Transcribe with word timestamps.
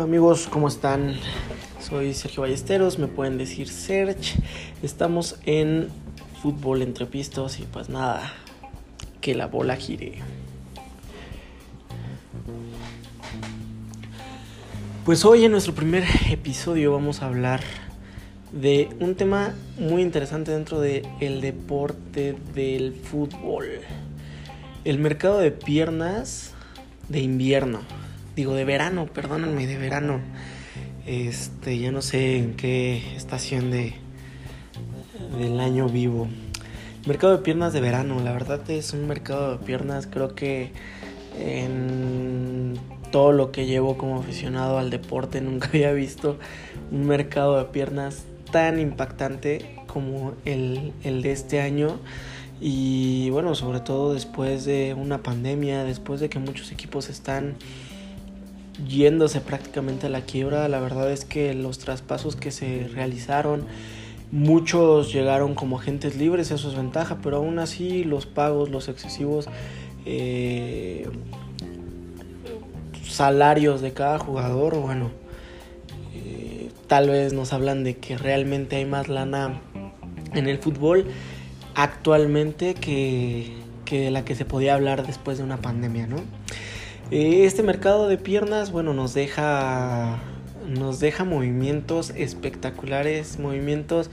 Hola 0.00 0.08
amigos, 0.08 0.48
¿cómo 0.50 0.66
están? 0.66 1.14
Soy 1.78 2.14
Sergio 2.14 2.40
Ballesteros, 2.40 2.98
me 2.98 3.06
pueden 3.06 3.36
decir 3.36 3.68
Serge. 3.68 4.40
Estamos 4.82 5.36
en 5.44 5.88
fútbol 6.40 6.80
entre 6.80 7.04
pistos 7.04 7.60
y 7.60 7.64
pues 7.64 7.90
nada, 7.90 8.32
que 9.20 9.34
la 9.34 9.46
bola 9.46 9.76
gire. 9.76 10.14
Pues 15.04 15.26
hoy 15.26 15.44
en 15.44 15.52
nuestro 15.52 15.74
primer 15.74 16.04
episodio 16.30 16.92
vamos 16.92 17.20
a 17.20 17.26
hablar 17.26 17.60
de 18.52 18.88
un 19.00 19.16
tema 19.16 19.54
muy 19.78 20.00
interesante 20.00 20.50
dentro 20.50 20.80
del 20.80 21.06
el 21.20 21.42
deporte 21.42 22.38
del 22.54 22.94
fútbol. 22.94 23.66
El 24.86 24.98
mercado 24.98 25.40
de 25.40 25.50
piernas 25.50 26.52
de 27.10 27.20
invierno. 27.20 27.99
Digo, 28.40 28.54
de 28.54 28.64
verano, 28.64 29.04
perdónenme, 29.04 29.66
de 29.66 29.76
verano. 29.76 30.18
Este, 31.04 31.78
ya 31.78 31.92
no 31.92 32.00
sé 32.00 32.38
en 32.38 32.54
qué 32.54 33.14
estación 33.14 33.70
de 33.70 33.92
del 35.38 35.60
año 35.60 35.90
vivo. 35.90 36.26
Mercado 37.06 37.36
de 37.36 37.42
piernas 37.42 37.74
de 37.74 37.82
verano, 37.82 38.18
la 38.24 38.32
verdad 38.32 38.58
es 38.70 38.94
un 38.94 39.06
mercado 39.06 39.58
de 39.58 39.66
piernas, 39.66 40.06
creo 40.06 40.34
que 40.34 40.72
en 41.38 42.78
todo 43.12 43.32
lo 43.32 43.52
que 43.52 43.66
llevo 43.66 43.98
como 43.98 44.20
aficionado 44.20 44.78
al 44.78 44.88
deporte 44.88 45.40
nunca 45.42 45.68
había 45.68 45.92
visto 45.92 46.38
un 46.90 47.06
mercado 47.06 47.58
de 47.58 47.66
piernas 47.66 48.24
tan 48.50 48.80
impactante 48.80 49.76
como 49.86 50.32
el, 50.46 50.94
el 51.04 51.20
de 51.20 51.32
este 51.32 51.60
año. 51.60 51.98
Y 52.58 53.28
bueno, 53.28 53.54
sobre 53.54 53.80
todo 53.80 54.14
después 54.14 54.64
de 54.64 54.94
una 54.94 55.22
pandemia, 55.22 55.84
después 55.84 56.20
de 56.20 56.30
que 56.30 56.38
muchos 56.38 56.72
equipos 56.72 57.10
están 57.10 57.56
yéndose 58.86 59.40
prácticamente 59.40 60.06
a 60.06 60.10
la 60.10 60.22
quiebra, 60.22 60.68
la 60.68 60.80
verdad 60.80 61.10
es 61.10 61.24
que 61.24 61.54
los 61.54 61.78
traspasos 61.78 62.36
que 62.36 62.50
se 62.50 62.88
realizaron, 62.88 63.66
muchos 64.32 65.12
llegaron 65.12 65.54
como 65.54 65.78
agentes 65.78 66.16
libres, 66.16 66.50
eso 66.50 66.68
es 66.68 66.76
ventaja, 66.76 67.18
pero 67.22 67.38
aún 67.38 67.58
así 67.58 68.04
los 68.04 68.26
pagos, 68.26 68.70
los 68.70 68.88
excesivos 68.88 69.46
eh, 70.06 71.08
salarios 73.04 73.80
de 73.80 73.92
cada 73.92 74.18
jugador, 74.18 74.76
bueno, 74.76 75.10
eh, 76.14 76.70
tal 76.86 77.10
vez 77.10 77.32
nos 77.32 77.52
hablan 77.52 77.84
de 77.84 77.96
que 77.96 78.16
realmente 78.16 78.76
hay 78.76 78.84
más 78.84 79.08
lana 79.08 79.60
en 80.32 80.48
el 80.48 80.58
fútbol 80.58 81.06
actualmente 81.74 82.74
que, 82.74 83.52
que 83.84 84.10
la 84.10 84.24
que 84.24 84.34
se 84.34 84.44
podía 84.44 84.74
hablar 84.74 85.06
después 85.06 85.38
de 85.38 85.44
una 85.44 85.56
pandemia, 85.58 86.06
¿no? 86.06 86.16
Eh, 87.10 87.44
este 87.44 87.64
mercado 87.64 88.06
de 88.06 88.18
piernas, 88.18 88.70
bueno, 88.70 88.94
nos 88.94 89.14
deja, 89.14 90.20
nos 90.68 91.00
deja 91.00 91.24
movimientos 91.24 92.10
espectaculares, 92.10 93.40
movimientos 93.40 94.10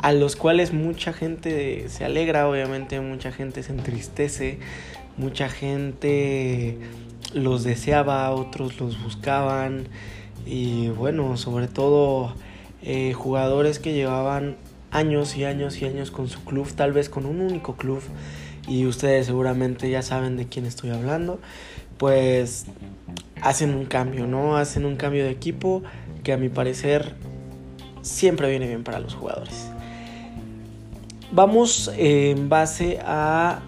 a 0.00 0.12
los 0.12 0.36
cuales 0.36 0.72
mucha 0.72 1.12
gente 1.12 1.88
se 1.88 2.04
alegra, 2.04 2.48
obviamente 2.48 3.00
mucha 3.00 3.32
gente 3.32 3.64
se 3.64 3.72
entristece, 3.72 4.60
mucha 5.16 5.48
gente 5.48 6.78
los 7.32 7.64
deseaba, 7.64 8.30
otros 8.30 8.78
los 8.78 9.02
buscaban. 9.02 9.88
Y 10.46 10.90
bueno, 10.90 11.36
sobre 11.36 11.66
todo 11.66 12.32
eh, 12.82 13.12
jugadores 13.12 13.80
que 13.80 13.92
llevaban 13.92 14.56
años 14.92 15.36
y 15.36 15.44
años 15.46 15.82
y 15.82 15.86
años 15.86 16.12
con 16.12 16.28
su 16.28 16.44
club, 16.44 16.72
tal 16.76 16.92
vez 16.92 17.08
con 17.08 17.26
un 17.26 17.40
único 17.40 17.74
club, 17.74 18.02
y 18.68 18.86
ustedes 18.86 19.26
seguramente 19.26 19.90
ya 19.90 20.02
saben 20.02 20.36
de 20.36 20.46
quién 20.46 20.64
estoy 20.64 20.90
hablando, 20.90 21.40
pues 21.98 22.66
hacen 23.40 23.74
un 23.74 23.84
cambio, 23.86 24.26
¿no? 24.26 24.56
Hacen 24.56 24.84
un 24.84 24.96
cambio 24.96 25.24
de 25.24 25.30
equipo 25.30 25.82
que 26.22 26.32
a 26.32 26.36
mi 26.36 26.48
parecer 26.48 27.14
siempre 28.02 28.48
viene 28.50 28.66
bien 28.66 28.84
para 28.84 29.00
los 29.00 29.14
jugadores. 29.14 29.68
Vamos 31.32 31.90
en 31.96 32.48
base 32.48 33.00
a 33.04 33.60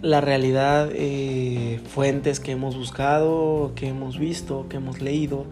la 0.00 0.20
realidad, 0.20 0.90
eh, 0.92 1.80
fuentes 1.88 2.40
que 2.40 2.52
hemos 2.52 2.76
buscado, 2.76 3.72
que 3.76 3.88
hemos 3.88 4.18
visto, 4.18 4.66
que 4.68 4.78
hemos 4.78 5.00
leído. 5.00 5.46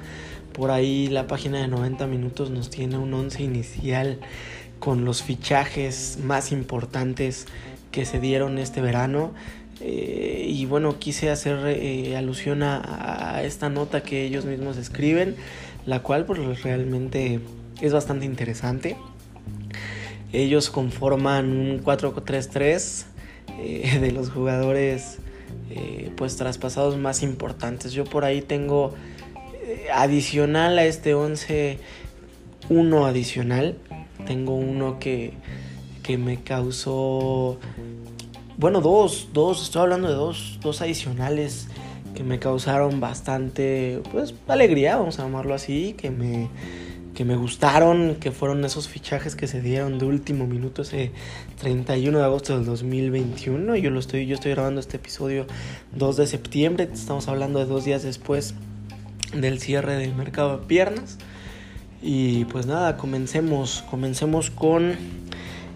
Por 0.53 0.71
ahí 0.71 1.07
la 1.09 1.27
página 1.27 1.61
de 1.61 1.69
90 1.69 2.07
minutos 2.07 2.51
nos 2.51 2.71
tiene 2.71 2.99
un 2.99 3.15
11 3.15 3.43
inicial 3.43 4.19
con 4.81 5.05
los 5.05 5.23
fichajes 5.23 6.19
más 6.25 6.51
importantes 6.51 7.47
que 7.93 8.05
se 8.05 8.19
dieron 8.19 8.59
este 8.59 8.81
verano. 8.81 9.33
Eh, 9.81 10.47
y 10.49 10.67
bueno, 10.67 10.99
quise 10.99 11.31
hacer 11.31 11.59
eh, 11.67 12.17
alusión 12.17 12.63
a, 12.63 13.43
esta 13.43 13.71
nota 13.71 14.03
que 14.03 14.25
ellos 14.25 14.45
mismos 14.45 14.77
escriben, 14.77 15.37
la 15.87 16.03
cual 16.03 16.27
pues 16.27 16.63
realmente 16.63 17.41
es 17.81 17.93
bastante 17.93 18.27
interesante. 18.27 18.97
Ellos 20.33 20.71
conforman 20.71 21.47
un 21.51 21.83
4-3-3 21.83 23.05
eh, 23.59 23.99
de 24.01 24.13
los 24.13 24.31
jugadores 24.31 25.19
pues 26.17 26.37
traspasados 26.37 26.99
más 26.99 27.23
importantes. 27.23 27.93
Yo 27.93 28.05
por 28.05 28.25
ahí 28.25 28.43
tengo 28.43 28.95
adicional 29.95 30.79
a 30.79 30.85
este 30.85 31.15
11 31.15 31.79
uno 32.69 33.07
adicional 33.07 33.77
tengo 34.25 34.55
uno 34.55 34.99
que, 34.99 35.33
que 36.03 36.19
me 36.19 36.43
causó, 36.43 37.59
bueno, 38.61 38.83
dos, 38.83 39.29
dos, 39.33 39.63
estoy 39.63 39.81
hablando 39.81 40.09
de 40.09 40.15
dos, 40.15 40.59
dos 40.61 40.83
adicionales 40.83 41.69
que 42.15 42.23
me 42.23 42.39
causaron 42.39 43.01
bastante, 43.01 44.03
pues, 44.13 44.35
alegría, 44.49 44.99
vamos 44.99 45.19
a 45.19 45.23
llamarlo 45.23 45.55
así, 45.55 45.95
que 45.95 46.11
me, 46.11 46.51
que 47.15 47.25
me 47.25 47.37
gustaron, 47.37 48.17
que 48.17 48.33
fueron 48.33 48.63
esos 48.67 48.87
fichajes 48.87 49.35
que 49.35 49.47
se 49.47 49.63
dieron 49.63 49.99
de 49.99 50.05
último 50.05 50.47
minuto 50.47 50.83
ese 50.83 51.11
31 51.59 52.19
de 52.19 52.25
agosto 52.25 52.55
del 52.55 52.67
2021. 52.67 53.77
Yo 53.77 53.89
lo 53.89 53.99
estoy, 53.99 54.27
yo 54.27 54.35
estoy 54.35 54.53
grabando 54.53 54.79
este 54.79 54.99
episodio 54.99 55.47
2 55.97 56.19
de 56.19 56.27
septiembre, 56.27 56.87
estamos 56.93 57.29
hablando 57.29 57.61
de 57.61 57.65
dos 57.65 57.87
días 57.87 58.03
después 58.03 58.53
del 59.33 59.59
cierre 59.59 59.97
del 59.97 60.15
mercado 60.15 60.59
de 60.59 60.67
piernas. 60.67 61.17
Y 62.03 62.45
pues 62.45 62.67
nada, 62.67 62.99
comencemos, 62.99 63.85
comencemos 63.89 64.51
con 64.51 64.97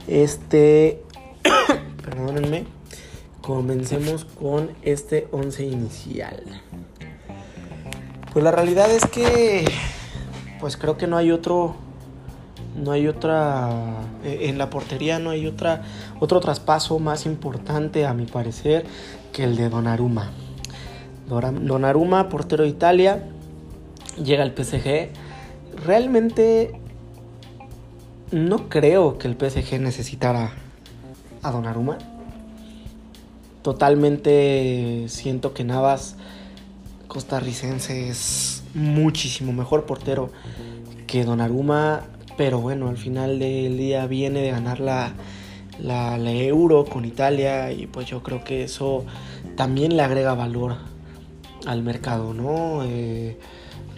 este, 0.06 1.00
perdónenme, 2.14 2.64
comencemos 3.40 4.24
con 4.24 4.70
este 4.82 5.26
11 5.32 5.64
inicial. 5.64 6.44
Pues 8.32 8.44
la 8.44 8.52
realidad 8.52 8.88
es 8.90 9.04
que, 9.06 9.64
pues 10.60 10.76
creo 10.76 10.96
que 10.96 11.08
no 11.08 11.16
hay 11.16 11.32
otro, 11.32 11.74
no 12.76 12.92
hay 12.92 13.08
otra, 13.08 13.68
e, 14.24 14.48
en 14.48 14.58
la 14.58 14.70
portería 14.70 15.18
no 15.18 15.30
hay 15.30 15.46
otra, 15.48 15.82
otro 16.20 16.38
traspaso 16.38 17.00
más 17.00 17.26
importante 17.26 18.06
a 18.06 18.14
mi 18.14 18.26
parecer 18.26 18.86
que 19.32 19.42
el 19.42 19.56
de 19.56 19.68
Donnarumma. 19.68 20.30
Donnarumma, 21.28 22.28
portero 22.28 22.62
de 22.62 22.68
Italia, 22.68 23.24
llega 24.22 24.44
al 24.44 24.52
PSG 24.52 25.08
realmente 25.84 26.78
no 28.30 28.68
creo 28.68 29.18
que 29.18 29.26
el 29.26 29.34
PSG 29.34 29.80
necesitara 29.80 30.52
a 31.44 31.52
Donnarumma. 31.52 31.98
Totalmente 33.62 35.06
siento 35.08 35.54
que 35.54 35.62
Navas 35.62 36.16
costarricense 37.06 38.08
es 38.08 38.64
muchísimo 38.74 39.52
mejor 39.52 39.86
portero 39.86 40.30
que 41.06 41.24
Donnarumma, 41.24 42.02
pero 42.36 42.60
bueno, 42.60 42.88
al 42.88 42.96
final 42.96 43.38
del 43.38 43.78
día 43.78 44.06
viene 44.06 44.40
de 44.40 44.50
ganar 44.50 44.80
la, 44.80 45.12
la, 45.80 46.18
Euro 46.32 46.84
con 46.84 47.04
Italia 47.04 47.70
y 47.70 47.86
pues 47.86 48.06
yo 48.06 48.22
creo 48.22 48.42
que 48.42 48.64
eso 48.64 49.04
también 49.56 49.96
le 49.96 50.02
agrega 50.02 50.34
valor 50.34 50.76
al 51.64 51.82
mercado, 51.82 52.34
¿no? 52.34 52.82
Eh, 52.84 53.38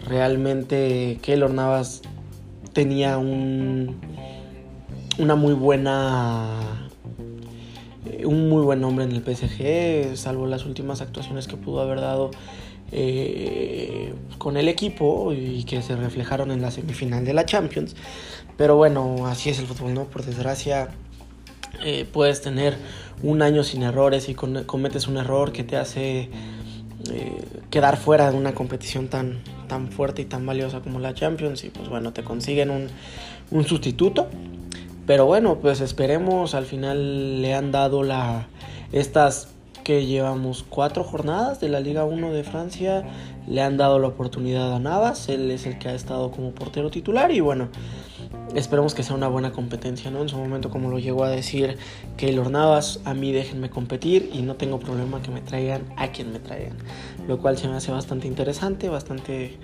Realmente 0.07 1.19
Keylor 1.21 1.51
Navas 1.51 2.01
tenía 2.71 3.17
un, 3.17 3.97
una 5.17 5.35
muy 5.35 5.53
buena 5.53 6.86
un 8.25 8.49
muy 8.49 8.63
buen 8.63 8.81
nombre 8.81 9.05
en 9.05 9.11
el 9.11 9.21
PSG, 9.21 10.15
salvo 10.17 10.47
las 10.47 10.65
últimas 10.65 11.01
actuaciones 11.01 11.47
que 11.47 11.57
pudo 11.57 11.81
haber 11.81 12.01
dado 12.01 12.31
eh, 12.91 14.13
con 14.37 14.57
el 14.57 14.67
equipo 14.67 15.33
y 15.33 15.63
que 15.63 15.81
se 15.81 15.95
reflejaron 15.95 16.51
en 16.51 16.61
la 16.61 16.71
semifinal 16.71 17.25
de 17.25 17.33
la 17.33 17.45
Champions. 17.45 17.95
Pero 18.57 18.75
bueno, 18.75 19.27
así 19.27 19.49
es 19.49 19.59
el 19.59 19.65
fútbol, 19.65 19.93
¿no? 19.93 20.05
Por 20.05 20.23
desgracia, 20.23 20.89
eh, 21.83 22.05
puedes 22.11 22.41
tener 22.41 22.77
un 23.23 23.41
año 23.41 23.63
sin 23.63 23.83
errores 23.83 24.29
y 24.29 24.35
cometes 24.35 25.07
un 25.07 25.17
error 25.17 25.51
que 25.51 25.63
te 25.63 25.77
hace 25.77 26.29
quedar 27.69 27.97
fuera 27.97 28.31
de 28.31 28.37
una 28.37 28.53
competición 28.53 29.07
tan, 29.07 29.39
tan 29.67 29.89
fuerte 29.89 30.21
y 30.21 30.25
tan 30.25 30.45
valiosa 30.45 30.81
como 30.81 30.99
la 30.99 31.13
Champions 31.13 31.63
y 31.63 31.69
pues 31.69 31.89
bueno, 31.89 32.11
te 32.11 32.23
consiguen 32.23 32.69
un, 32.69 32.87
un 33.51 33.65
sustituto. 33.65 34.27
Pero 35.07 35.25
bueno, 35.25 35.59
pues 35.59 35.79
esperemos, 35.79 36.53
al 36.53 36.65
final 36.65 37.41
le 37.41 37.53
han 37.53 37.71
dado 37.71 38.03
la, 38.03 38.47
estas 38.91 39.47
que 39.85 40.05
llevamos 40.05 40.65
cuatro 40.67 41.05
jornadas 41.05 41.61
de 41.61 41.69
la 41.69 41.79
Liga 41.79 42.03
1 42.03 42.33
de 42.33 42.43
Francia. 42.43 43.05
Le 43.47 43.61
han 43.61 43.77
dado 43.77 43.99
la 43.99 44.09
oportunidad 44.09 44.75
a 44.75 44.79
Navas, 44.79 45.29
él 45.29 45.49
es 45.49 45.65
el 45.65 45.79
que 45.79 45.87
ha 45.87 45.95
estado 45.95 46.29
como 46.29 46.51
portero 46.51 46.91
titular 46.91 47.31
y 47.31 47.39
bueno, 47.39 47.69
esperemos 48.53 48.93
que 48.93 49.03
sea 49.03 49.15
una 49.15 49.29
buena 49.29 49.53
competencia, 49.53 50.11
¿no? 50.11 50.21
En 50.21 50.27
su 50.27 50.35
momento, 50.35 50.69
como 50.69 50.89
lo 50.89 50.99
llegó 50.99 51.23
a 51.23 51.29
decir 51.29 51.77
Keylor 52.17 52.51
Navas, 52.51 52.99
a 53.05 53.13
mí 53.13 53.31
déjenme 53.31 53.69
competir 53.69 54.29
y 54.33 54.41
no 54.41 54.55
tengo 54.55 54.77
problema 54.77 55.21
que 55.21 55.31
me 55.31 55.39
traigan 55.39 55.83
a 55.95 56.09
quien 56.09 56.33
me 56.33 56.39
traigan, 56.39 56.75
lo 57.25 57.37
cual 57.37 57.57
se 57.57 57.69
me 57.69 57.75
hace 57.75 57.93
bastante 57.93 58.27
interesante, 58.27 58.89
bastante... 58.89 59.57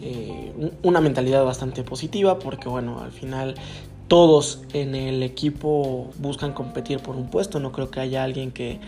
Eh, 0.00 0.52
una 0.84 1.00
mentalidad 1.00 1.44
bastante 1.44 1.82
positiva 1.82 2.38
porque 2.38 2.68
bueno, 2.68 3.00
al 3.00 3.10
final 3.10 3.56
todos 4.08 4.62
en 4.72 4.94
el 4.94 5.22
equipo 5.22 6.10
buscan 6.18 6.52
competir 6.52 7.00
por 7.00 7.14
un 7.14 7.28
puesto. 7.28 7.60
No 7.60 7.72
creo 7.72 7.90
que 7.90 8.00
haya 8.00 8.24
alguien 8.24 8.50
que 8.50 8.80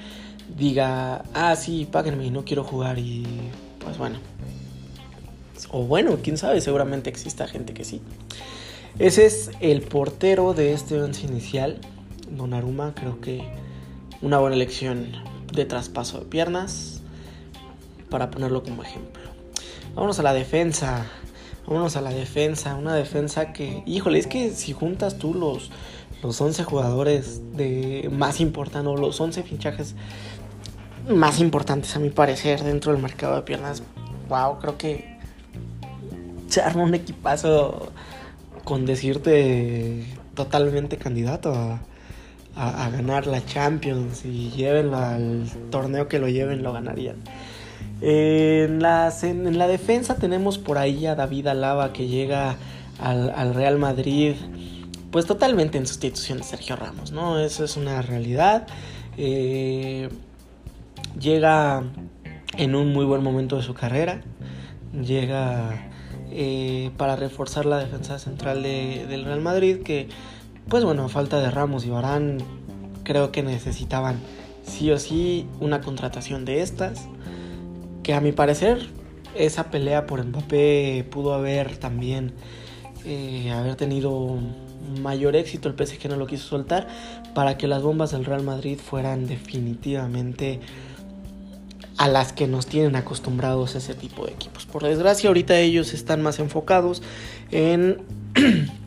diga, 0.57 1.25
ah, 1.35 1.55
sí, 1.57 1.87
páguenme, 1.91 2.31
no 2.31 2.45
quiero 2.45 2.65
jugar. 2.65 2.99
Y 2.99 3.25
pues 3.79 3.99
bueno. 3.99 4.19
O 5.71 5.85
bueno, 5.85 6.19
quién 6.23 6.39
sabe, 6.39 6.61
seguramente 6.61 7.11
exista 7.11 7.47
gente 7.47 7.75
que 7.75 7.85
sí. 7.85 8.01
Ese 8.99 9.27
es 9.27 9.51
el 9.61 9.83
portero 9.83 10.55
de 10.55 10.73
este 10.73 11.01
once 11.01 11.27
inicial. 11.27 11.79
Don 12.31 12.55
Aruma, 12.55 12.95
creo 12.95 13.21
que 13.21 13.45
una 14.23 14.39
buena 14.39 14.57
elección 14.57 15.13
de 15.53 15.65
traspaso 15.67 16.19
de 16.21 16.25
piernas. 16.27 17.03
Para 18.09 18.31
ponerlo 18.31 18.65
como 18.65 18.83
ejemplo. 18.83 19.23
Vámonos 19.95 20.19
a 20.19 20.23
la 20.23 20.33
defensa. 20.33 21.07
Vámonos 21.71 21.95
a 21.95 22.01
la 22.01 22.11
defensa. 22.11 22.75
Una 22.75 22.97
defensa 22.97 23.53
que, 23.53 23.85
híjole, 23.87 24.19
es 24.19 24.27
que 24.27 24.51
si 24.51 24.73
juntas 24.73 25.19
tú 25.19 25.35
los, 25.35 25.71
los 26.21 26.41
11 26.41 26.65
jugadores 26.65 27.57
de 27.57 28.11
más 28.11 28.41
importantes, 28.41 28.93
o 28.93 28.97
los 28.97 29.21
11 29.21 29.45
fichajes 29.45 29.95
más 31.09 31.39
importantes 31.39 31.95
a 31.95 32.01
mi 32.01 32.11
parecer 32.11 32.65
dentro 32.65 32.91
del 32.91 33.01
mercado 33.01 33.37
de 33.37 33.43
piernas, 33.43 33.85
wow, 34.29 34.59
creo 34.59 34.77
que 34.77 35.17
se 36.49 36.61
arma 36.61 36.83
un 36.83 36.95
equipazo 36.97 37.93
con 38.65 38.85
decirte 38.85 40.05
totalmente 40.35 40.97
candidato 40.97 41.55
a, 41.55 41.81
a, 42.57 42.91
ganar 42.91 43.29
la 43.29 43.47
Champions 43.47 44.25
y 44.25 44.51
lleven 44.51 44.93
al 44.93 45.49
torneo 45.71 46.09
que 46.09 46.19
lo 46.19 46.29
lleven, 46.29 46.65
lo 46.65 46.73
ganarían. 46.73 47.19
En, 48.03 48.83
en, 48.83 49.59
la 49.59 49.67
defensa 49.69 50.17
tenemos 50.17 50.59
por 50.59 50.79
ahí 50.79 51.07
a 51.07 51.15
David 51.15 51.49
Alaba 51.49 51.93
que 51.93 52.09
llega 52.09 52.57
al, 52.99 53.55
Real 53.55 53.79
Madrid, 53.79 54.35
pues 55.11 55.27
totalmente 55.27 55.79
en 55.79 55.87
sustitución 55.87 56.39
de 56.39 56.45
Sergio 56.45 56.77
Ramos, 56.77 57.13
¿no? 57.13 57.39
Eso 57.39 57.65
es 57.65 57.77
una 57.77 58.03
realidad. 58.03 58.67
Eh, 59.17 60.09
llega 61.19 61.83
en 62.57 62.75
un 62.75 62.93
muy 62.93 63.05
buen 63.05 63.23
momento 63.23 63.57
de 63.57 63.63
su 63.63 63.75
carrera, 63.75 64.23
llega 64.93 65.91
eh, 66.31 66.91
para 66.97 67.17
reforzar 67.17 67.67
la 67.67 67.79
defensa 67.79 68.19
central 68.19 68.63
del 68.63 69.25
Real 69.25 69.41
Madrid, 69.41 69.83
que 69.83 70.09
pues 70.69 70.85
bueno, 70.85 71.05
a 71.05 71.09
falta 71.09 71.41
de 71.41 71.51
Ramos 71.51 71.85
y 71.85 71.91
Barán, 71.91 72.39
creo 73.03 73.33
que 73.33 73.43
necesitaban 73.43 74.21
sí 74.63 74.91
o 74.91 74.99
sí 74.99 75.49
una 75.59 75.81
contratación 75.81 76.45
de 76.45 76.63
estas 76.63 77.09
que 78.03 78.15
a 78.15 78.21
mi 78.21 78.33
parecer 78.33 78.89
esa 79.35 79.71
pelea 79.71 80.07
por 80.07 80.25
Mbappé 80.25 81.07
pudo 81.11 81.35
haber 81.35 81.77
también 81.77 82.33
eh, 83.05 83.51
haber 83.53 83.77
tenido 83.77 84.39
mayor 85.01 85.37
éxito, 85.37 85.69
el 85.69 85.75
PSG 85.75 86.09
no 86.09 86.17
lo 86.17 86.27
quiso 86.27 86.49
soltar, 86.49 86.89
para 87.35 87.57
que 87.57 87.69
las 87.69 87.83
bombas 87.83 88.11
del 88.11 88.25
Real 88.25 88.43
Madrid 88.43 88.79
fueran 88.79 89.27
definitivamente 89.27 90.61
a 91.97 92.09
las 92.09 92.33
que 92.33 92.47
nos 92.47 92.67
tienen 92.67 92.97
acostumbrados 92.97 93.75
ese 93.75 93.95
tipo 93.95 94.27
de 94.27 94.33
equipos. 94.33 94.67
Por 94.67 94.83
desgracia, 94.83 95.29
ahorita 95.29 95.59
ellos 95.59 95.93
están 95.93 96.23
más 96.23 96.39
enfocados 96.39 97.03
en 97.51 97.99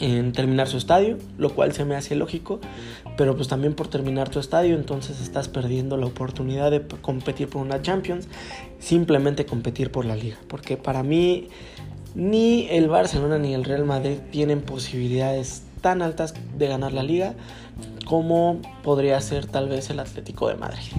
en 0.00 0.32
terminar 0.32 0.68
su 0.68 0.78
estadio, 0.78 1.18
lo 1.38 1.54
cual 1.54 1.72
se 1.72 1.84
me 1.84 1.94
hace 1.94 2.14
lógico, 2.14 2.60
pero 3.16 3.36
pues 3.36 3.48
también 3.48 3.74
por 3.74 3.88
terminar 3.88 4.28
tu 4.28 4.38
estadio 4.38 4.74
entonces 4.74 5.20
estás 5.20 5.48
perdiendo 5.48 5.96
la 5.96 6.06
oportunidad 6.06 6.70
de 6.70 6.82
competir 7.00 7.48
por 7.48 7.62
una 7.62 7.82
Champions, 7.82 8.28
simplemente 8.78 9.46
competir 9.46 9.90
por 9.90 10.04
la 10.04 10.16
liga, 10.16 10.36
porque 10.48 10.76
para 10.76 11.02
mí 11.02 11.48
ni 12.14 12.66
el 12.68 12.88
Barcelona 12.88 13.38
ni 13.38 13.54
el 13.54 13.64
Real 13.64 13.84
Madrid 13.84 14.18
tienen 14.30 14.60
posibilidades 14.60 15.62
tan 15.80 16.02
altas 16.02 16.34
de 16.56 16.68
ganar 16.68 16.92
la 16.92 17.02
liga 17.02 17.34
como 18.06 18.60
podría 18.82 19.20
ser 19.20 19.46
tal 19.46 19.68
vez 19.68 19.90
el 19.90 20.00
Atlético 20.00 20.48
de 20.48 20.54
Madrid. 20.54 20.92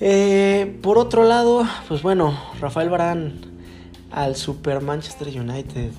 Eh, 0.00 0.78
por 0.82 0.98
otro 0.98 1.24
lado, 1.24 1.66
pues 1.88 2.02
bueno, 2.02 2.38
Rafael 2.60 2.88
Barán 2.88 3.34
al 4.10 4.36
Super 4.36 4.80
Manchester 4.80 5.28
United 5.28 5.90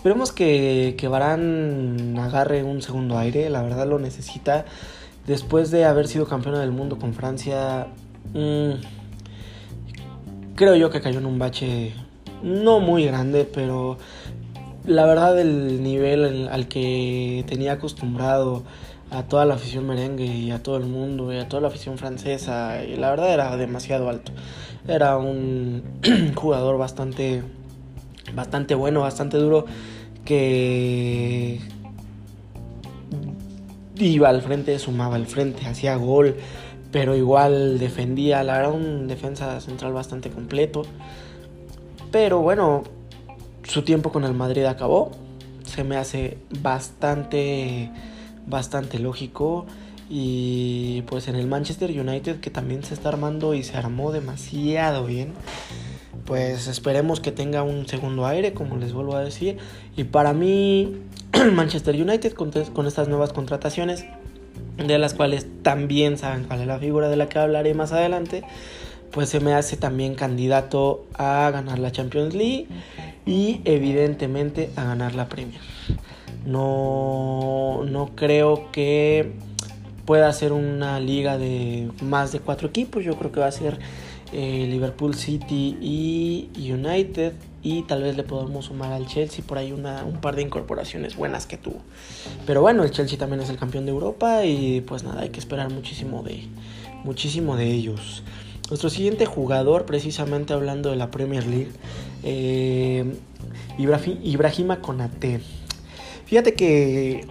Esperemos 0.00 0.32
que, 0.32 0.94
que 0.96 1.08
Barán 1.08 2.16
agarre 2.18 2.64
un 2.64 2.80
segundo 2.80 3.18
aire, 3.18 3.50
la 3.50 3.60
verdad 3.60 3.86
lo 3.86 3.98
necesita. 3.98 4.64
Después 5.26 5.70
de 5.70 5.84
haber 5.84 6.08
sido 6.08 6.26
campeona 6.26 6.58
del 6.58 6.70
mundo 6.70 6.98
con 6.98 7.12
Francia, 7.12 7.88
mm, 8.32 8.70
creo 10.54 10.74
yo 10.76 10.88
que 10.88 11.02
cayó 11.02 11.18
en 11.18 11.26
un 11.26 11.38
bache 11.38 11.92
no 12.42 12.80
muy 12.80 13.04
grande, 13.04 13.44
pero 13.44 13.98
la 14.86 15.04
verdad 15.04 15.38
el 15.38 15.82
nivel 15.82 16.48
al 16.48 16.66
que 16.66 17.44
tenía 17.46 17.72
acostumbrado 17.72 18.62
a 19.10 19.24
toda 19.24 19.44
la 19.44 19.56
afición 19.56 19.86
merengue 19.86 20.24
y 20.24 20.50
a 20.50 20.62
todo 20.62 20.78
el 20.78 20.86
mundo 20.86 21.30
y 21.30 21.36
a 21.36 21.46
toda 21.46 21.60
la 21.60 21.68
afición 21.68 21.98
francesa, 21.98 22.82
y 22.84 22.96
la 22.96 23.10
verdad 23.10 23.34
era 23.34 23.54
demasiado 23.58 24.08
alto. 24.08 24.32
Era 24.88 25.18
un 25.18 25.82
jugador 26.36 26.78
bastante 26.78 27.42
bastante 28.34 28.74
bueno, 28.74 29.00
bastante 29.00 29.36
duro, 29.36 29.66
que 30.24 31.60
iba 33.96 34.28
al 34.28 34.42
frente, 34.42 34.78
sumaba 34.78 35.16
al 35.16 35.26
frente, 35.26 35.66
hacía 35.66 35.96
gol, 35.96 36.36
pero 36.90 37.16
igual 37.16 37.78
defendía, 37.78 38.42
la 38.42 38.58
verdad 38.58 38.72
un 38.72 39.08
defensa 39.08 39.60
central 39.60 39.92
bastante 39.92 40.30
completo. 40.30 40.82
Pero 42.10 42.40
bueno, 42.40 42.82
su 43.62 43.82
tiempo 43.82 44.10
con 44.10 44.24
el 44.24 44.34
Madrid 44.34 44.64
acabó, 44.64 45.12
se 45.64 45.84
me 45.84 45.96
hace 45.96 46.38
bastante 46.60 47.90
bastante 48.46 48.98
lógico 48.98 49.66
y 50.08 51.02
pues 51.02 51.28
en 51.28 51.36
el 51.36 51.46
Manchester 51.46 51.90
United 51.90 52.40
que 52.40 52.50
también 52.50 52.82
se 52.82 52.94
está 52.94 53.10
armando 53.10 53.54
y 53.54 53.62
se 53.62 53.76
armó 53.76 54.10
demasiado 54.10 55.06
bien 55.06 55.34
pues 56.30 56.68
esperemos 56.68 57.18
que 57.18 57.32
tenga 57.32 57.64
un 57.64 57.88
segundo 57.88 58.24
aire, 58.24 58.54
como 58.54 58.76
les 58.76 58.92
vuelvo 58.92 59.16
a 59.16 59.24
decir. 59.24 59.58
Y 59.96 60.04
para 60.04 60.32
mí, 60.32 60.96
Manchester 61.54 62.00
United 62.00 62.34
con, 62.34 62.86
estas 62.86 63.08
nuevas 63.08 63.32
contrataciones, 63.32 64.04
de 64.76 64.96
las 65.00 65.14
cuales 65.14 65.48
también 65.62 66.18
saben 66.18 66.44
cuál 66.44 66.60
es 66.60 66.68
la 66.68 66.78
figura 66.78 67.08
de 67.08 67.16
la 67.16 67.28
que 67.28 67.40
hablaré 67.40 67.74
más 67.74 67.90
adelante, 67.90 68.44
pues 69.10 69.28
se 69.28 69.40
me 69.40 69.54
hace 69.54 69.76
también 69.76 70.14
candidato 70.14 71.04
a 71.14 71.50
ganar 71.50 71.80
la 71.80 71.90
Champions 71.90 72.32
League 72.32 72.68
y 73.26 73.60
evidentemente 73.64 74.70
a 74.76 74.84
ganar 74.84 75.16
la 75.16 75.28
Premier. 75.28 75.60
No, 76.46 77.82
no 77.88 78.14
creo 78.14 78.70
que 78.70 79.32
pueda 80.04 80.32
ser 80.32 80.52
una 80.52 81.00
liga 81.00 81.38
de 81.38 81.90
más 82.02 82.30
de 82.30 82.38
cuatro 82.38 82.68
equipos, 82.68 83.04
yo 83.04 83.16
creo 83.16 83.32
que 83.32 83.40
va 83.40 83.46
a 83.46 83.52
ser 83.52 83.80
eh, 84.32 84.66
Liverpool 84.68 85.14
City 85.14 85.76
y 85.80 86.72
United 86.72 87.34
y 87.62 87.82
tal 87.82 88.02
vez 88.02 88.16
le 88.16 88.22
podamos 88.22 88.66
sumar 88.66 88.92
al 88.92 89.06
Chelsea 89.06 89.44
por 89.46 89.58
ahí 89.58 89.72
una, 89.72 90.04
un 90.04 90.20
par 90.20 90.36
de 90.36 90.42
incorporaciones 90.42 91.16
buenas 91.16 91.46
que 91.46 91.56
tuvo. 91.56 91.80
Pero 92.46 92.62
bueno, 92.62 92.82
el 92.84 92.90
Chelsea 92.90 93.18
también 93.18 93.42
es 93.42 93.50
el 93.50 93.56
campeón 93.56 93.84
de 93.84 93.92
Europa 93.92 94.44
y 94.44 94.80
pues 94.82 95.04
nada, 95.04 95.22
hay 95.22 95.28
que 95.30 95.40
esperar 95.40 95.70
muchísimo 95.70 96.22
de, 96.22 96.44
muchísimo 97.04 97.56
de 97.56 97.70
ellos. 97.70 98.22
Nuestro 98.70 98.88
siguiente 98.88 99.26
jugador, 99.26 99.84
precisamente 99.84 100.52
hablando 100.52 100.90
de 100.90 100.96
la 100.96 101.10
Premier 101.10 101.46
League, 101.46 101.72
eh, 102.22 103.04
Ibrahima 103.78 104.80
Konate. 104.80 105.40
Fíjate 106.26 106.54
que 106.54 107.26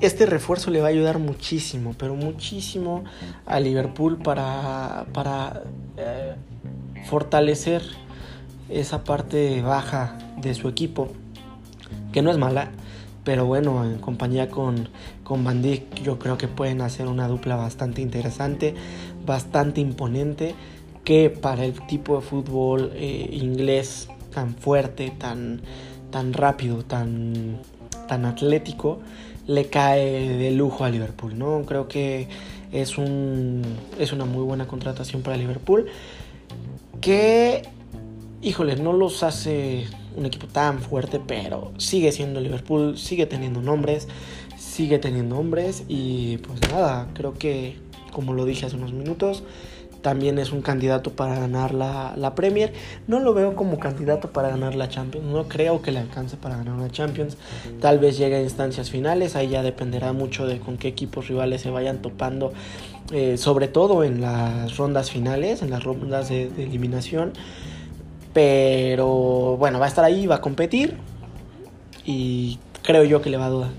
este 0.00 0.26
refuerzo 0.26 0.70
le 0.70 0.80
va 0.80 0.86
a 0.86 0.90
ayudar 0.90 1.18
muchísimo, 1.18 1.94
pero 1.98 2.14
muchísimo 2.14 3.04
a 3.46 3.60
Liverpool 3.60 4.18
para, 4.18 5.06
para 5.12 5.62
eh, 5.96 6.34
fortalecer 7.06 7.82
esa 8.68 9.04
parte 9.04 9.62
baja 9.62 10.18
de 10.40 10.54
su 10.54 10.68
equipo, 10.68 11.08
que 12.12 12.22
no 12.22 12.30
es 12.30 12.38
mala, 12.38 12.70
pero 13.24 13.46
bueno, 13.46 13.84
en 13.84 13.98
compañía 13.98 14.48
con, 14.48 14.88
con 15.24 15.44
Van 15.44 15.62
Dijk 15.62 16.02
yo 16.02 16.18
creo 16.18 16.38
que 16.38 16.48
pueden 16.48 16.80
hacer 16.80 17.06
una 17.06 17.28
dupla 17.28 17.56
bastante 17.56 18.02
interesante, 18.02 18.74
bastante 19.24 19.80
imponente, 19.80 20.54
que 21.04 21.30
para 21.30 21.64
el 21.64 21.86
tipo 21.86 22.16
de 22.16 22.22
fútbol 22.22 22.92
eh, 22.94 23.28
inglés 23.32 24.08
tan 24.34 24.54
fuerte, 24.54 25.12
tan, 25.18 25.60
tan 26.10 26.32
rápido, 26.32 26.84
tan, 26.84 27.60
tan 28.08 28.24
atlético, 28.24 29.00
le 29.46 29.66
cae 29.66 30.36
de 30.36 30.50
lujo 30.50 30.84
a 30.84 30.90
Liverpool, 30.90 31.38
¿no? 31.38 31.62
Creo 31.66 31.88
que 31.88 32.28
es, 32.72 32.98
un, 32.98 33.62
es 33.98 34.12
una 34.12 34.24
muy 34.24 34.42
buena 34.42 34.66
contratación 34.66 35.22
para 35.22 35.36
Liverpool. 35.36 35.86
Que, 37.00 37.62
híjole, 38.42 38.76
no 38.76 38.92
los 38.92 39.22
hace 39.22 39.86
un 40.16 40.26
equipo 40.26 40.46
tan 40.46 40.80
fuerte, 40.80 41.20
pero 41.24 41.72
sigue 41.78 42.10
siendo 42.12 42.40
Liverpool, 42.40 42.98
sigue 42.98 43.26
teniendo 43.26 43.60
nombres, 43.60 44.08
sigue 44.58 44.98
teniendo 44.98 45.38
hombres 45.38 45.84
y 45.88 46.38
pues 46.38 46.60
nada, 46.72 47.08
creo 47.14 47.34
que, 47.34 47.76
como 48.12 48.32
lo 48.32 48.44
dije 48.44 48.66
hace 48.66 48.76
unos 48.76 48.92
minutos, 48.92 49.44
también 50.06 50.38
es 50.38 50.52
un 50.52 50.62
candidato 50.62 51.10
para 51.10 51.34
ganar 51.34 51.74
la, 51.74 52.32
Premier. 52.36 52.72
No 53.08 53.18
lo 53.18 53.34
veo 53.34 53.56
como 53.56 53.80
candidato 53.80 54.30
para 54.30 54.50
ganar 54.50 54.76
la 54.76 54.88
Champions. 54.88 55.26
No 55.26 55.48
creo 55.48 55.82
que 55.82 55.90
le 55.90 55.98
alcance 55.98 56.36
para 56.36 56.56
ganar 56.58 56.78
la 56.78 56.88
Champions. 56.90 57.36
Tal 57.80 57.98
vez 57.98 58.16
llegue 58.16 58.36
a 58.36 58.40
instancias 58.40 58.88
finales. 58.88 59.34
Ahí 59.34 59.48
ya 59.48 59.64
dependerá 59.64 60.12
mucho 60.12 60.46
de 60.46 60.60
con 60.60 60.76
qué 60.76 60.86
equipos 60.86 61.26
rivales 61.26 61.62
se 61.62 61.70
vayan 61.70 62.02
topando. 62.02 62.52
Eh, 63.10 63.36
sobre 63.36 63.66
todo 63.66 64.04
en 64.04 64.20
las 64.20 64.76
rondas 64.76 65.10
finales, 65.10 65.60
en 65.62 65.70
las 65.70 65.82
rondas 65.82 66.28
de, 66.28 66.50
de 66.50 66.62
eliminación. 66.62 67.32
Pero 68.32 69.56
bueno, 69.56 69.80
va 69.80 69.86
a 69.86 69.88
estar 69.88 70.04
ahí, 70.04 70.28
va 70.28 70.36
a 70.36 70.40
competir. 70.40 70.98
Y 72.04 72.60
creo 72.84 73.02
yo 73.02 73.22
que 73.22 73.30
le 73.30 73.38
va 73.38 73.46
a 73.46 73.50
dudar. 73.50 73.70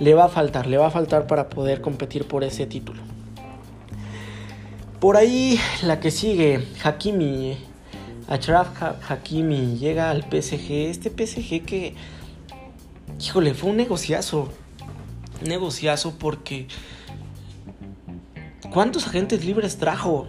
Le 0.00 0.14
va 0.14 0.24
a 0.24 0.28
faltar, 0.28 0.66
le 0.66 0.76
va 0.76 0.88
a 0.88 0.90
faltar 0.90 1.28
para 1.28 1.48
poder 1.48 1.80
competir 1.80 2.24
por 2.24 2.42
ese 2.42 2.66
título. 2.66 3.07
Por 5.00 5.16
ahí 5.16 5.60
la 5.82 6.00
que 6.00 6.10
sigue, 6.10 6.66
Hakimi. 6.82 7.56
Achraf 8.26 8.82
Hakimi 9.08 9.78
llega 9.78 10.10
al 10.10 10.24
PSG. 10.24 10.70
Este 10.90 11.08
PSG 11.10 11.64
que, 11.64 11.94
híjole, 13.20 13.54
fue 13.54 13.70
un 13.70 13.76
negociazo. 13.76 14.48
Negociazo 15.46 16.14
porque... 16.18 16.66
¿Cuántos 18.72 19.06
agentes 19.06 19.44
libres 19.44 19.78
trajo? 19.78 20.26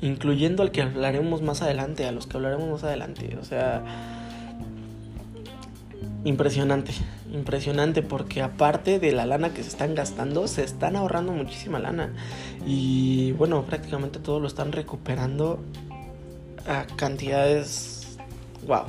Incluyendo 0.00 0.62
al 0.62 0.70
que 0.70 0.82
hablaremos 0.82 1.42
más 1.42 1.60
adelante, 1.60 2.06
a 2.06 2.12
los 2.12 2.28
que 2.28 2.36
hablaremos 2.36 2.70
más 2.70 2.84
adelante. 2.84 3.36
O 3.40 3.44
sea... 3.44 3.82
Impresionante, 6.24 6.92
impresionante 7.32 8.02
porque 8.02 8.42
aparte 8.42 8.98
de 8.98 9.12
la 9.12 9.26
lana 9.26 9.52
que 9.52 9.62
se 9.62 9.68
están 9.68 9.94
gastando, 9.94 10.46
se 10.48 10.62
están 10.64 10.96
ahorrando 10.96 11.32
muchísima 11.32 11.78
lana. 11.78 12.12
Y 12.66 13.32
bueno, 13.32 13.62
prácticamente 13.64 14.18
todo 14.18 14.40
lo 14.40 14.46
están 14.46 14.72
recuperando 14.72 15.58
a 16.66 16.86
cantidades, 16.96 18.18
wow. 18.66 18.84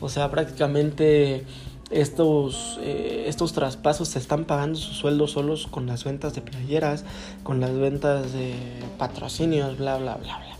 O 0.00 0.08
sea, 0.08 0.30
prácticamente 0.30 1.44
estos, 1.90 2.78
eh, 2.82 3.24
estos 3.26 3.52
traspasos 3.52 4.08
se 4.08 4.18
están 4.18 4.44
pagando 4.44 4.78
sus 4.78 4.96
sueldos 4.96 5.32
solos 5.32 5.66
con 5.66 5.86
las 5.86 6.04
ventas 6.04 6.34
de 6.34 6.40
playeras, 6.40 7.04
con 7.42 7.60
las 7.60 7.76
ventas 7.76 8.32
de 8.32 8.54
patrocinios, 8.98 9.78
bla, 9.78 9.98
bla, 9.98 10.16
bla, 10.16 10.38
bla. 10.38 10.56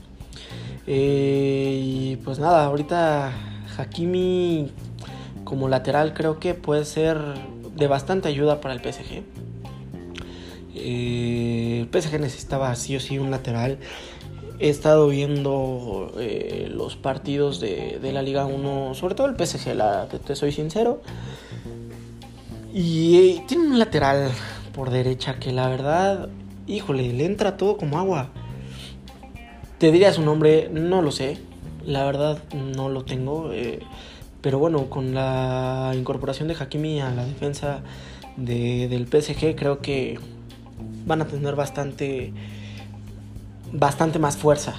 Eh, 0.87 1.81
y 1.83 2.17
pues 2.17 2.38
nada, 2.38 2.64
ahorita 2.64 3.33
Hakimi 3.79 4.71
como 5.52 5.68
lateral 5.68 6.14
creo 6.14 6.40
que 6.40 6.54
puede 6.54 6.87
ser 6.87 7.18
de 7.76 7.87
bastante 7.87 8.26
ayuda 8.26 8.62
para 8.62 8.73
el 8.73 8.80
PSG. 8.80 9.23
Eh, 10.75 11.80
el 11.82 12.00
PSG 12.02 12.18
necesitaba 12.18 12.75
sí 12.75 12.97
o 12.97 13.00
sí 13.00 13.18
un 13.18 13.30
lateral. 13.30 13.76
He 14.61 14.71
estado 14.71 15.09
viendo 15.09 16.11
eh, 16.18 16.71
los 16.75 16.97
partidos 16.97 17.61
de, 17.61 18.00
la 18.14 18.23
Liga 18.23 18.47
1, 18.47 18.94
sobre 18.94 19.14
todo 19.14 19.26
el 19.26 19.37
PSG, 19.37 19.76
te, 20.25 20.35
soy 20.35 20.52
sincero. 20.52 21.02
Y 22.73 23.18
eh, 23.18 23.44
tiene 23.47 23.66
un 23.66 23.78
lateral 23.78 24.30
por 24.75 24.88
derecha 24.88 25.35
que 25.38 25.52
la 25.52 25.68
verdad, 25.68 26.30
híjole, 26.66 27.12
le 27.12 27.26
entra 27.26 27.59
todo 27.59 27.76
como 27.76 27.99
agua. 27.99 28.30
Te 29.76 29.92
diría 29.92 30.14
su 30.14 30.23
nombre, 30.23 30.71
no 30.73 31.02
lo 31.02 31.12
sé. 31.12 31.37
La 31.85 32.06
verdad 32.06 32.42
no 32.54 32.88
lo 32.88 33.04
tengo. 33.04 33.50
Pero 34.43 34.59
bueno, 34.59 34.91
con 34.91 35.15
la 35.15 35.93
incorporación 35.95 36.49
de 36.49 36.57
Hakimi 36.59 37.01
a 37.01 37.11
la 37.11 37.25
defensa 37.25 37.81
del 38.37 39.07
PSG, 39.07 39.55
creo 39.55 39.81
que 39.81 40.19
van 41.07 41.23
a 41.23 41.27
tener 41.27 41.55
bastante, 41.55 42.33
bastante 43.73 44.19
más 44.19 44.37
fuerza. 44.37 44.75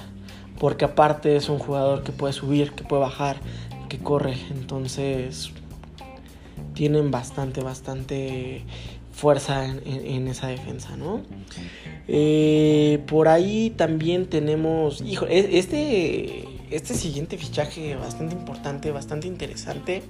Porque 0.59 0.85
aparte 0.85 1.37
es 1.37 1.49
un 1.49 1.59
jugador 1.59 2.03
que 2.03 2.11
puede 2.11 2.33
subir, 2.33 2.71
que 2.73 2.83
puede 2.83 3.01
bajar, 3.01 3.37
que 3.87 3.99
corre. 3.99 4.35
Entonces 4.51 5.51
tienen 6.73 7.09
bastante, 7.09 7.61
bastante 7.61 8.63
fuerza 9.13 9.65
en, 9.65 10.27
esa 10.27 10.47
defensa, 10.47 10.97
¿no? 10.97 11.21
Eh, 12.07 13.01
por 13.07 13.29
ahí 13.29 13.69
también 13.69 14.25
tenemos, 14.25 15.01
hijo, 15.01 15.25
e, 15.27 15.57
este 15.57 16.45
este 16.73 16.95
siguiente 16.95 17.37
fichaje 17.37 17.95
bastante 17.95 18.33
importante, 18.35 18.91
bastante 18.91 19.27
interesante. 19.27 20.01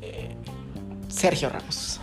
Eh, 0.00 0.34
Sergio 1.08 1.50
Ramos. 1.50 2.00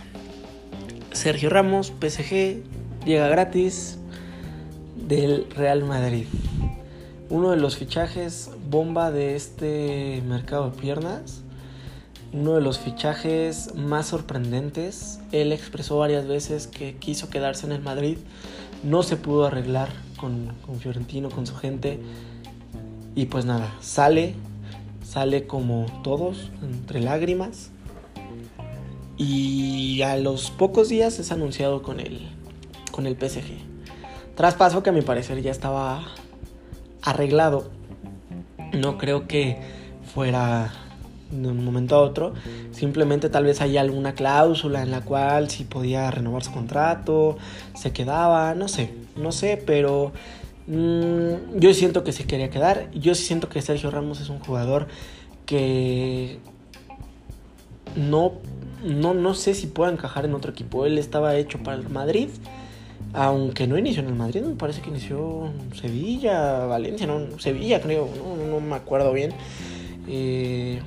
Sergio 1.12 1.50
Ramos, 1.50 1.92
PSG, 2.00 2.62
llega 3.04 3.26
gratis 3.28 3.98
del 4.94 5.50
Real 5.50 5.84
Madrid. 5.84 6.26
Uno 7.28 7.50
de 7.50 7.56
los 7.56 7.76
fichajes 7.76 8.50
bomba 8.70 9.10
de 9.10 9.34
este 9.34 10.22
mercado 10.24 10.70
de 10.70 10.80
piernas. 10.80 11.42
Uno 12.32 12.54
de 12.54 12.60
los 12.60 12.78
fichajes 12.78 13.74
más 13.74 14.06
sorprendentes. 14.06 15.18
Él 15.32 15.50
expresó 15.50 15.98
varias 15.98 16.28
veces 16.28 16.68
que 16.68 16.94
quiso 16.94 17.30
quedarse 17.30 17.66
en 17.66 17.72
el 17.72 17.82
Madrid. 17.82 18.18
No 18.84 19.02
se 19.02 19.16
pudo 19.16 19.46
arreglar 19.46 19.88
con, 20.18 20.52
con 20.64 20.78
Fiorentino, 20.78 21.30
con 21.30 21.46
su 21.48 21.56
gente 21.56 21.98
y 23.14 23.26
pues 23.26 23.44
nada, 23.44 23.74
sale, 23.80 24.34
sale 25.04 25.46
como 25.46 25.86
todos, 26.02 26.50
entre 26.62 27.00
lágrimas. 27.00 27.70
Y 29.16 30.02
a 30.02 30.16
los 30.16 30.50
pocos 30.50 30.88
días 30.88 31.18
es 31.18 31.32
anunciado 31.32 31.82
con 31.82 31.98
el, 31.98 32.28
con 32.92 33.06
el 33.06 33.16
PSG. 33.16 33.58
Traspaso 34.36 34.82
que 34.82 34.90
a 34.90 34.92
mi 34.92 35.02
parecer 35.02 35.42
ya 35.42 35.50
estaba 35.50 36.04
arreglado. 37.02 37.70
No 38.72 38.98
creo 38.98 39.26
que 39.26 39.58
fuera 40.14 40.72
de 41.30 41.48
un 41.48 41.64
momento 41.64 41.96
a 41.96 42.00
otro. 42.00 42.34
Simplemente 42.72 43.28
tal 43.28 43.44
vez 43.44 43.60
haya 43.60 43.80
alguna 43.80 44.14
cláusula 44.14 44.82
en 44.82 44.90
la 44.90 45.00
cual 45.00 45.50
si 45.50 45.64
podía 45.64 46.10
renovar 46.10 46.44
su 46.44 46.52
contrato, 46.52 47.36
se 47.74 47.92
quedaba, 47.92 48.54
no 48.54 48.68
sé, 48.68 48.94
no 49.16 49.32
sé, 49.32 49.62
pero 49.64 50.12
Mm, 50.68 51.58
yo 51.58 51.72
siento 51.72 52.04
que 52.04 52.12
se 52.12 52.24
quería 52.24 52.50
quedar. 52.50 52.90
Yo 52.92 53.14
siento 53.14 53.48
que 53.48 53.62
Sergio 53.62 53.90
Ramos 53.90 54.20
es 54.20 54.28
un 54.28 54.38
jugador 54.38 54.86
que 55.46 56.38
no, 57.96 58.32
no, 58.84 59.14
no 59.14 59.34
sé 59.34 59.54
si 59.54 59.66
pueda 59.66 59.90
encajar 59.90 60.26
en 60.26 60.34
otro 60.34 60.52
equipo. 60.52 60.84
Él 60.84 60.98
estaba 60.98 61.36
hecho 61.36 61.58
para 61.58 61.78
el 61.78 61.88
Madrid. 61.88 62.28
Aunque 63.14 63.66
no 63.66 63.78
inició 63.78 64.02
en 64.02 64.08
el 64.08 64.14
Madrid, 64.14 64.42
me 64.42 64.54
parece 64.54 64.82
que 64.82 64.90
inició 64.90 65.50
Sevilla, 65.80 66.66
Valencia, 66.66 67.06
no, 67.06 67.38
Sevilla 67.38 67.80
creo, 67.80 68.06
no, 68.06 68.46
no 68.46 68.60
me 68.60 68.76
acuerdo 68.76 69.14
bien. 69.14 69.32
Eh, 70.06 70.82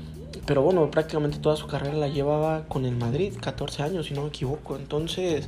pero 0.45 0.63
bueno, 0.63 0.89
prácticamente 0.89 1.37
toda 1.37 1.55
su 1.55 1.67
carrera 1.67 1.95
la 1.95 2.07
llevaba 2.07 2.65
con 2.67 2.85
el 2.85 2.95
Madrid, 2.95 3.33
14 3.39 3.83
años 3.83 4.07
si 4.07 4.13
no 4.13 4.23
me 4.23 4.29
equivoco. 4.29 4.75
Entonces, 4.75 5.47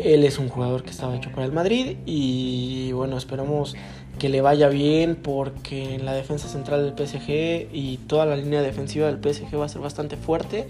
él 0.00 0.24
es 0.24 0.38
un 0.38 0.48
jugador 0.48 0.82
que 0.82 0.90
estaba 0.90 1.16
hecho 1.16 1.30
para 1.30 1.44
el 1.44 1.52
Madrid 1.52 1.96
y 2.04 2.92
bueno, 2.92 3.16
esperamos 3.16 3.74
que 4.18 4.28
le 4.28 4.40
vaya 4.42 4.68
bien 4.68 5.16
porque 5.16 5.94
en 5.94 6.04
la 6.04 6.12
defensa 6.12 6.48
central 6.48 6.84
del 6.84 7.06
PSG 7.06 7.70
y 7.72 7.98
toda 8.06 8.26
la 8.26 8.36
línea 8.36 8.60
defensiva 8.60 9.06
del 9.10 9.16
PSG 9.16 9.58
va 9.58 9.64
a 9.64 9.68
ser 9.68 9.80
bastante 9.80 10.16
fuerte. 10.16 10.68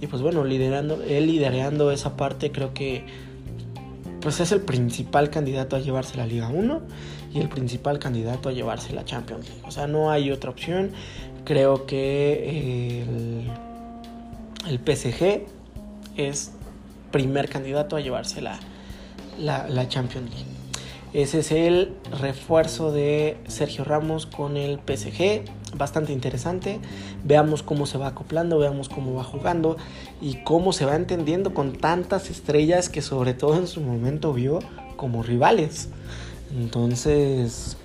Y 0.00 0.06
pues 0.06 0.22
bueno, 0.22 0.44
liderando, 0.44 1.02
él 1.02 1.26
liderando 1.26 1.90
esa 1.90 2.16
parte 2.16 2.50
creo 2.50 2.72
que 2.72 3.04
pues 4.20 4.40
es 4.40 4.50
el 4.50 4.60
principal 4.62 5.30
candidato 5.30 5.76
a 5.76 5.78
llevarse 5.78 6.16
la 6.16 6.26
Liga 6.26 6.48
1 6.48 6.80
y 7.32 7.40
el 7.40 7.48
principal 7.48 7.98
candidato 7.98 8.48
a 8.48 8.52
llevarse 8.52 8.92
la 8.92 9.04
Champions 9.04 9.48
League. 9.48 9.62
O 9.64 9.70
sea, 9.70 9.86
no 9.86 10.10
hay 10.10 10.30
otra 10.30 10.50
opción 10.50 10.92
creo 11.48 11.86
que 11.86 13.02
el, 14.68 14.78
PSG 14.84 15.46
es 16.18 16.52
primer 17.10 17.48
candidato 17.48 17.96
a 17.96 18.00
llevarse 18.00 18.42
la, 18.42 18.60
la, 19.38 19.88
Champions 19.88 20.28
League. 20.28 20.44
Ese 21.14 21.38
es 21.38 21.50
el 21.50 21.94
refuerzo 22.20 22.92
de 22.92 23.38
Sergio 23.46 23.84
Ramos 23.84 24.26
con 24.26 24.58
el 24.58 24.78
PSG. 24.78 25.44
Bastante 25.74 26.12
interesante. 26.12 26.80
Veamos 27.24 27.62
cómo 27.62 27.86
se 27.86 27.96
va 27.96 28.08
acoplando, 28.08 28.58
veamos 28.58 28.90
cómo 28.90 29.14
va 29.14 29.24
jugando 29.24 29.78
y 30.20 30.42
cómo 30.44 30.74
se 30.74 30.84
va 30.84 30.96
entendiendo 30.96 31.54
con 31.54 31.72
tantas 31.72 32.28
estrellas 32.28 32.90
que 32.90 33.00
sobre 33.00 33.32
todo 33.32 33.56
en 33.56 33.68
su 33.68 33.80
momento 33.80 34.34
vio 34.34 34.58
como 34.96 35.22
rivales. 35.22 35.88
Entonces, 36.54 37.78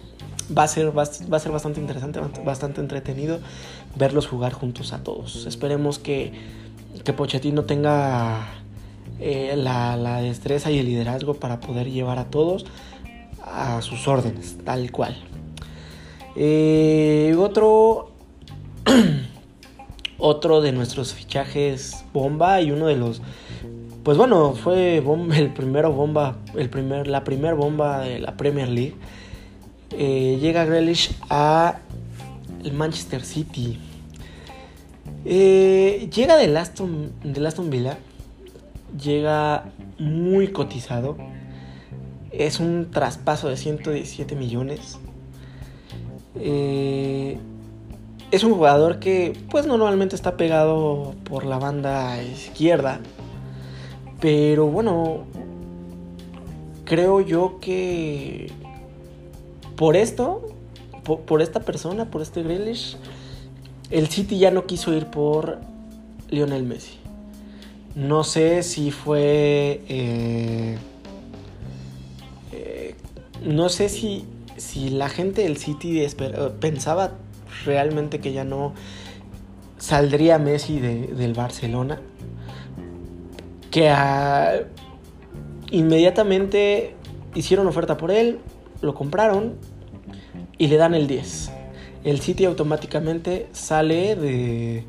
va 0.55 0.63
a 0.63 0.67
ser, 0.67 0.97
va, 0.97 1.03
a 1.03 1.39
ser 1.39 1.51
bastante 1.51 1.79
interesante, 1.79 2.19
bastante 2.43 2.81
entretenido 2.81 3.39
verlos 3.95 4.27
jugar 4.27 4.53
juntos 4.53 4.93
a 4.93 5.03
todos. 5.03 5.45
Esperemos 5.45 5.99
que, 5.99 6.33
que 7.03 7.13
Pochettino 7.13 7.63
tenga 7.63 8.47
eh, 9.19 9.55
la, 9.55 9.95
la, 9.97 10.21
destreza 10.21 10.71
y 10.71 10.79
el 10.79 10.85
liderazgo 10.85 11.35
para 11.35 11.59
poder 11.59 11.89
llevar 11.89 12.19
a 12.19 12.25
todos 12.25 12.65
a 13.43 13.81
sus 13.81 14.07
órdenes, 14.07 14.57
tal 14.63 14.91
cual. 14.91 15.15
Eh, 16.35 17.35
otro, 17.37 18.11
otro 20.17 20.61
de 20.61 20.71
nuestros 20.71 21.13
fichajes 21.13 22.05
bomba 22.11 22.61
y 22.61 22.71
uno 22.71 22.87
de 22.87 22.95
los, 22.95 23.21
pues 24.03 24.17
bueno, 24.17 24.53
fue 24.53 24.97
el 25.35 25.53
primero 25.53 25.91
bomba, 25.91 26.37
el 26.55 26.69
primer, 26.69 27.07
la 27.07 27.23
primera 27.23 27.53
bomba 27.53 27.99
de 27.99 28.19
la 28.19 28.35
Premier 28.35 28.69
League. 28.69 28.95
Eh, 29.97 30.39
llega 30.41 30.65
Grealish 30.65 31.15
a 31.29 31.79
el 32.63 32.73
Manchester 32.73 33.23
City. 33.23 33.79
llega 35.25 36.37
del 36.37 36.57
Aston, 36.57 37.11
del 37.23 37.45
Aston 37.45 37.69
Villa 37.69 37.97
llega 38.99 39.65
muy 39.99 40.49
cotizado. 40.49 41.17
Es 42.31 42.59
un 42.59 42.89
traspaso 42.91 43.49
de 43.49 43.57
117 43.57 44.35
millones. 44.35 44.99
Eh, 46.35 47.37
es 48.31 48.43
un 48.43 48.53
jugador 48.53 48.99
que 48.99 49.37
pues 49.51 49.67
normalmente 49.67 50.15
está 50.15 50.35
pegado 50.37 51.13
por 51.23 51.45
la 51.45 51.59
banda 51.59 52.21
izquierda. 52.23 52.99
Pero 54.19 54.67
bueno, 54.67 55.25
creo 56.85 57.21
yo 57.21 57.59
que 57.59 58.51
por 59.75 59.95
esto, 59.95 60.47
por, 61.03 61.41
esta 61.41 61.61
persona, 61.61 62.09
por 62.09 62.21
este 62.21 62.43
Grealish, 62.43 62.97
el 63.89 64.07
City 64.07 64.39
ya 64.39 64.51
no 64.51 64.65
quiso 64.65 64.93
ir 64.93 65.07
por 65.07 65.59
Lionel 66.29 66.63
Messi. 66.63 66.97
No 67.95 68.23
sé 68.23 68.63
si 68.63 68.91
fue... 68.91 69.81
Eh, 69.87 70.77
eh, 72.51 72.95
no 73.43 73.69
sé 73.69 73.89
si, 73.89 74.25
si 74.57 74.89
la 74.89 75.09
gente 75.09 75.43
del 75.43 75.57
City 75.57 76.01
eh, 76.01 76.09
pensaba 76.59 77.11
realmente 77.65 78.19
que 78.19 78.33
ya 78.33 78.43
no 78.43 78.73
saldría 79.77 80.39
Messi 80.39 80.79
del 80.79 81.33
Barcelona. 81.33 82.01
Que 83.69 83.91
inmediatamente 85.71 86.95
hicieron 87.35 87.67
oferta 87.67 87.97
por 87.97 88.11
él, 88.11 88.39
lo 88.83 88.93
compraron 88.93 89.55
y 90.57 90.67
le 90.67 90.77
dan 90.77 90.93
el 90.93 91.07
10. 91.07 91.51
El 92.03 92.19
City 92.19 92.45
automáticamente 92.45 93.47
sale 93.53 94.15
de, 94.15 94.83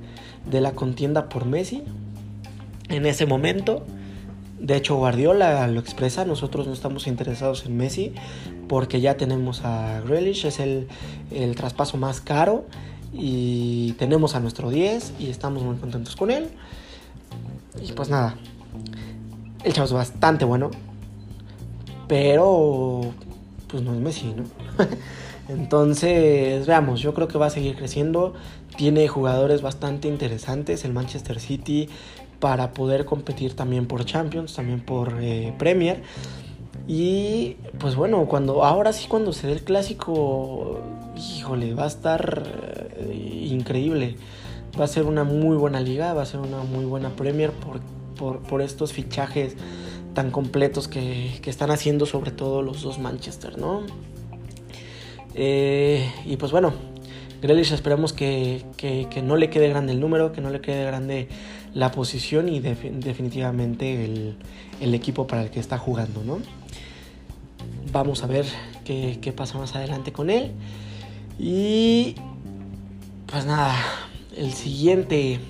de 0.51 0.61
la 0.61 0.73
contienda 0.73 1.29
por 1.29 1.47
Messi 1.47 1.83
en 2.89 3.07
ese 3.07 3.25
momento. 3.27 3.85
De 4.59 4.77
hecho, 4.77 4.97
Guardiola 4.97 5.67
lo 5.69 5.81
expresa, 5.81 6.25
nosotros 6.25 6.67
no 6.67 6.73
estamos 6.73 7.07
interesados 7.07 7.67
en 7.67 7.77
Messi 7.77 8.13
porque 8.69 9.01
ya 9.01 9.17
tenemos 9.17 9.65
a 9.65 10.01
Grealish, 10.01 10.47
es 10.47 10.61
el, 10.61 10.89
traspaso 11.57 11.97
más 11.97 12.21
caro 12.21 12.65
y 13.13 13.93
tenemos 13.93 14.35
a 14.35 14.41
nuestro 14.41 14.71
10 14.71 15.15
y 15.19 15.31
estamos 15.31 15.63
muy 15.63 15.77
contentos 15.77 16.17
con 16.17 16.31
él. 16.31 16.49
Y 17.83 17.93
pues 17.93 18.09
nada, 18.09 18.37
el 19.65 19.73
chavo 19.73 19.87
es 19.87 19.93
bastante 19.93 20.45
bueno, 20.45 20.71
pero 22.09 23.03
pues 23.68 23.83
no 23.83 23.94
es 23.94 24.00
Messi, 24.00 24.35
¿no? 24.35 24.44
Entonces, 25.49 26.66
veamos, 26.66 27.00
yo 27.00 27.12
creo 27.12 27.28
que 27.28 27.38
va 27.38 27.47
a 27.47 27.50
seguir 27.50 27.76
creciendo. 27.76 28.35
Tiene 28.76 29.09
jugadores 29.09 29.62
bastante 29.62 30.09
interesantes. 30.09 30.85
El 30.85 30.92
Manchester 30.92 31.38
City 31.38 31.88
para 32.40 32.73
poder 32.73 33.04
competir 33.04 33.54
también 33.54 33.87
por 33.87 34.04
Champions, 34.04 34.54
también 34.54 34.80
por 34.80 35.18
eh, 35.21 35.54
Premier. 35.59 36.02
Y 36.87 37.56
pues 37.78 37.97
bueno, 37.97 38.26
cuando 38.26 38.64
ahora 38.64 38.92
sí 38.92 39.06
cuando 39.09 39.33
se 39.33 39.47
dé 39.47 39.54
el 39.54 39.64
clásico, 39.64 40.80
híjole, 41.17 41.75
va 41.75 41.84
a 41.84 41.89
estar 41.89 42.43
eh, 42.97 43.49
increíble. 43.50 44.17
Va 44.78 44.84
a 44.84 44.89
ser 44.89 45.04
una 45.04 45.25
muy 45.25 45.56
buena 45.56 45.80
liga, 45.80 46.12
va 46.15 46.23
a 46.23 46.26
ser 46.26 46.41
una 46.41 46.58
muy 46.58 46.84
buena 46.84 47.10
Premier 47.10 47.52
por, 47.52 48.41
por, 48.41 48.60
estos 48.60 48.93
fichajes 48.93 49.56
tan 50.15 50.31
completos 50.31 50.89
que, 50.89 51.41
están 51.45 51.71
haciendo 51.71 52.07
sobre 52.07 52.31
todo 52.31 52.63
los 52.63 52.83
dos 52.83 52.99
Manchester, 52.99 53.59
¿no? 53.59 53.83
Eh, 55.35 56.11
y 56.25 56.37
pues 56.37 56.53
bueno, 56.53 56.73
Grealish 57.43 57.73
esperamos 57.73 58.13
que, 58.13 58.65
que, 58.77 59.09
que, 59.11 59.21
no 59.21 59.37
le 59.37 59.50
quede 59.50 59.69
grande 59.69 59.93
el 59.93 60.00
número, 60.00 60.33
que 60.33 60.41
no 60.41 60.50
le 60.50 60.61
quede 60.61 60.85
grande 60.85 61.29
la 61.75 61.91
posición 61.91 62.49
y 62.49 62.61
definitivamente 62.61 64.05
el, 64.05 64.95
equipo 64.95 65.27
para 65.27 65.43
el 65.43 65.50
que 65.50 65.61
está 65.61 65.77
jugando, 65.77 66.23
¿no? 66.25 66.39
Vamos 67.93 68.23
a 68.23 68.27
ver 68.27 68.47
qué, 68.85 69.19
qué 69.21 69.33
pasa 69.33 69.59
más 69.59 69.75
adelante 69.75 70.13
con 70.13 70.31
él. 70.31 70.53
Y 71.39 72.15
pues 73.27 73.45
nada, 73.45 73.75
el 74.37 74.53
siguiente. 74.53 75.41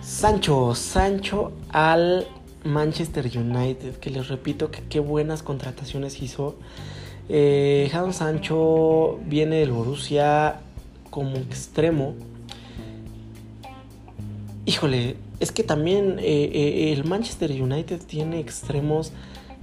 Sancho, 0.00 0.74
Sancho 0.74 1.52
al 1.70 2.26
Manchester 2.64 3.26
United, 3.26 3.96
que 3.96 4.10
les 4.10 4.28
repito 4.28 4.70
que 4.70 4.82
qué 4.88 5.00
buenas 5.00 5.42
contrataciones 5.42 6.22
hizo. 6.22 6.56
Eh, 7.28 7.90
Sancho 8.12 9.20
viene 9.26 9.56
del 9.56 9.72
Borussia 9.72 10.60
como 11.10 11.36
extremo 11.36 12.14
híjole, 14.64 15.16
es 15.40 15.52
que 15.52 15.64
también 15.64 16.18
eh, 16.18 16.50
eh, 16.52 16.92
el 16.92 17.04
Manchester 17.04 17.50
United 17.50 18.00
tiene 18.06 18.38
extremos 18.38 19.12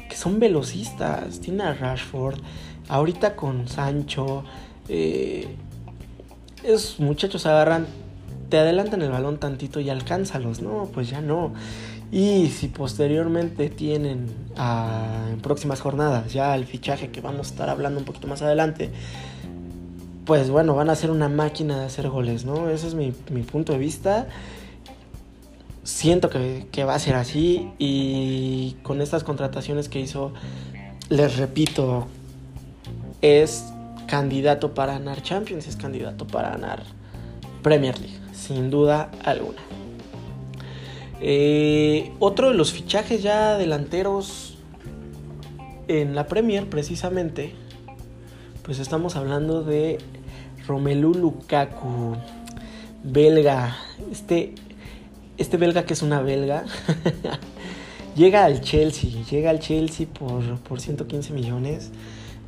que 0.10 0.16
son 0.16 0.40
velocistas. 0.40 1.40
Tiene 1.40 1.64
a 1.64 1.74
Rashford, 1.74 2.40
ahorita 2.88 3.36
con 3.36 3.68
Sancho. 3.68 4.44
Eh, 4.88 5.48
esos 6.64 7.00
muchachos 7.00 7.46
agarran, 7.46 7.88
te 8.50 8.58
adelantan 8.58 9.02
el 9.02 9.12
balón 9.12 9.38
tantito 9.38 9.80
y 9.80 9.90
alcánzalos. 9.90 10.62
No, 10.62 10.90
pues 10.94 11.10
ya 11.10 11.22
no. 11.22 11.54
Y 12.12 12.48
si 12.48 12.68
posteriormente 12.68 13.70
tienen 13.70 14.28
en 14.58 15.40
próximas 15.42 15.80
jornadas 15.82 16.34
ya 16.34 16.56
el 16.56 16.66
fichaje 16.66 17.10
que 17.10 17.22
vamos 17.22 17.48
a 17.48 17.52
estar 17.52 17.70
hablando 17.70 18.00
un 18.00 18.06
poquito 18.06 18.28
más 18.28 18.42
adelante, 18.42 18.90
pues 20.26 20.50
bueno, 20.50 20.76
van 20.76 20.90
a 20.90 20.96
ser 20.96 21.12
una 21.12 21.30
máquina 21.30 21.80
de 21.80 21.86
hacer 21.86 22.10
goles, 22.10 22.46
¿no? 22.46 22.70
Ese 22.70 22.88
es 22.88 22.94
mi, 22.96 23.14
mi 23.32 23.44
punto 23.44 23.74
de 23.74 23.80
vista 23.80 24.28
siento 25.90 26.30
que, 26.30 26.84
va 26.84 26.96
a 26.96 27.00
ser 27.00 27.16
así 27.16 27.72
y 27.78 28.78
con 28.84 29.02
estas 29.02 29.24
contrataciones 29.24 29.90
que 29.90 30.00
hizo, 30.00 30.34
les 31.10 31.38
repito, 31.38 32.08
es 33.22 33.66
candidato 34.08 34.74
para 34.74 34.94
ganar 34.94 35.22
Champions, 35.22 35.68
es 35.68 35.76
candidato 35.76 36.26
para 36.28 36.52
ganar 36.52 36.84
Premier 37.64 38.00
League, 38.00 38.20
sin 38.34 38.70
duda 38.70 39.12
alguna. 39.24 39.62
Eh, 41.22 42.12
otro 42.20 42.50
de 42.50 42.56
los 42.56 42.72
fichajes 42.72 43.22
ya 43.22 43.58
delanteros 43.58 44.58
en 45.88 46.16
la 46.16 46.28
Premier, 46.28 46.70
precisamente, 46.70 47.54
pues 48.64 48.80
estamos 48.80 49.16
hablando 49.16 49.64
de 49.64 49.98
Romelu 50.68 51.14
Lukaku, 51.14 52.16
belga. 53.04 53.78
Este 54.12 54.54
este 55.40 55.56
belga 55.56 55.86
que 55.86 55.94
es 55.94 56.02
una 56.02 56.22
belga, 56.22 56.66
llega 58.16 58.44
al 58.44 58.62
Chelsea, 58.62 59.10
llega 59.32 59.50
al 59.50 59.60
Chelsea 59.60 60.06
por, 60.06 60.60
por 60.60 60.82
115 60.82 61.34
millones. 61.34 61.92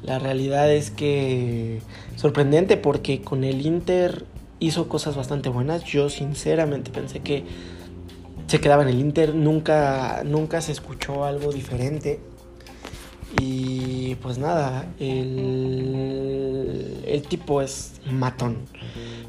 La 0.04 0.20
realidad 0.20 0.72
es 0.72 0.92
que 0.92 1.82
sorprendente 2.18 2.76
porque 2.76 3.22
con 3.22 3.44
el 3.44 3.66
Inter 3.66 4.26
hizo 4.60 4.90
cosas 4.90 5.16
bastante 5.16 5.48
buenas. 5.48 5.86
Yo 5.86 6.10
sinceramente 6.10 6.92
pensé 6.92 7.22
que 7.22 7.46
se 8.52 8.60
quedaba 8.60 8.84
en 8.84 8.90
el 8.90 9.00
Inter, 9.00 9.34
nunca, 9.34 10.24
nunca 10.26 10.60
se 10.60 10.74
escuchó 10.74 11.24
algo 11.24 11.54
diferente. 11.54 12.20
Y 13.40 14.16
pues 14.16 14.38
nada, 14.40 14.94
el, 15.00 16.22
el 17.08 17.22
tipo 17.22 17.62
es 17.62 18.02
matón. 18.12 18.58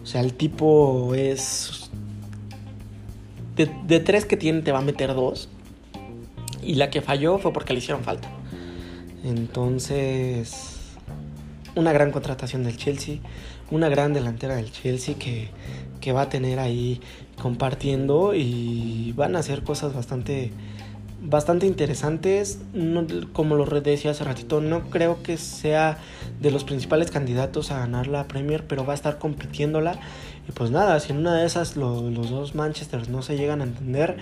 O 0.02 0.06
sea, 0.06 0.22
el 0.22 0.34
tipo 0.34 1.14
es 1.14 1.88
de, 3.54 4.00
tres 4.00 4.24
que 4.24 4.36
tiene 4.36 4.62
te 4.62 4.72
va 4.72 4.80
a 4.80 4.82
meter 4.82 5.14
dos. 5.14 5.48
Y 6.60 6.74
la 6.74 6.90
que 6.90 7.00
falló 7.00 7.38
fue 7.38 7.52
porque 7.52 7.74
le 7.74 7.78
hicieron 7.78 8.02
falta. 8.02 8.28
Entonces, 9.22 10.80
una 11.74 11.92
gran 11.92 12.10
contratación 12.10 12.64
del 12.64 12.76
Chelsea, 12.76 13.16
una 13.70 13.88
gran 13.88 14.12
delantera 14.12 14.56
del 14.56 14.70
Chelsea 14.70 15.14
que, 15.18 15.48
que, 16.00 16.12
va 16.12 16.22
a 16.22 16.28
tener 16.28 16.58
ahí 16.58 17.00
compartiendo 17.40 18.34
y 18.34 19.12
van 19.16 19.36
a 19.36 19.38
hacer 19.38 19.62
cosas 19.62 19.94
bastante, 19.94 20.50
bastante 21.22 21.66
interesantes. 21.66 22.58
como 23.32 23.56
lo 23.56 23.64
decía 23.80 24.10
hace 24.10 24.24
ratito, 24.24 24.60
no 24.60 24.90
creo 24.90 25.22
que 25.22 25.36
sea 25.36 25.98
de 26.40 26.50
los 26.50 26.64
principales 26.64 27.10
candidatos 27.10 27.70
a 27.70 27.78
ganar 27.78 28.06
la 28.06 28.28
Premier, 28.28 28.64
pero 28.66 28.84
va 28.84 28.92
a 28.92 28.96
estar 28.96 29.18
compitiéndola 29.18 29.98
y 30.48 30.52
pues 30.52 30.70
nada, 30.70 30.98
si 31.00 31.12
en 31.12 31.18
una 31.18 31.36
de 31.36 31.46
esas 31.46 31.76
los 31.76 32.30
dos 32.30 32.54
Manchester 32.54 33.08
no 33.08 33.22
se 33.22 33.36
llegan 33.36 33.60
a 33.60 33.64
entender, 33.64 34.16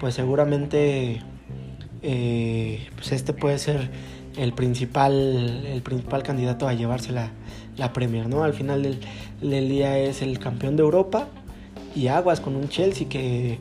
pues 0.00 0.14
seguramente 0.14 1.22
eh, 2.02 2.88
pues 2.94 3.12
este 3.12 3.32
puede 3.32 3.58
ser 3.58 3.90
el 4.38 4.52
principal, 4.52 5.12
el 5.66 5.82
principal 5.82 6.22
candidato 6.22 6.68
a 6.68 6.74
llevarse 6.74 7.12
la, 7.12 7.32
Premier, 7.92 8.28
¿no? 8.28 8.42
Al 8.42 8.54
final 8.54 8.82
del, 8.82 9.00
del, 9.40 9.68
día 9.68 9.98
es 9.98 10.20
el 10.22 10.38
campeón 10.40 10.76
de 10.76 10.82
Europa 10.82 11.28
y 11.94 12.08
aguas 12.08 12.40
con 12.40 12.56
un 12.56 12.68
Chelsea 12.68 13.08
que, 13.08 13.58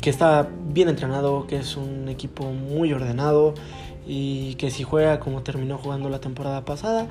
que 0.00 0.08
está 0.08 0.48
bien 0.72 0.88
entrenado, 0.88 1.46
que 1.46 1.56
es 1.56 1.76
un 1.76 2.08
equipo 2.08 2.44
muy 2.44 2.92
ordenado 2.92 3.54
y 4.06 4.54
que 4.54 4.70
si 4.70 4.82
juega 4.82 5.20
como 5.20 5.42
terminó 5.42 5.76
jugando 5.76 6.08
la 6.08 6.20
temporada 6.20 6.64
pasada, 6.64 7.06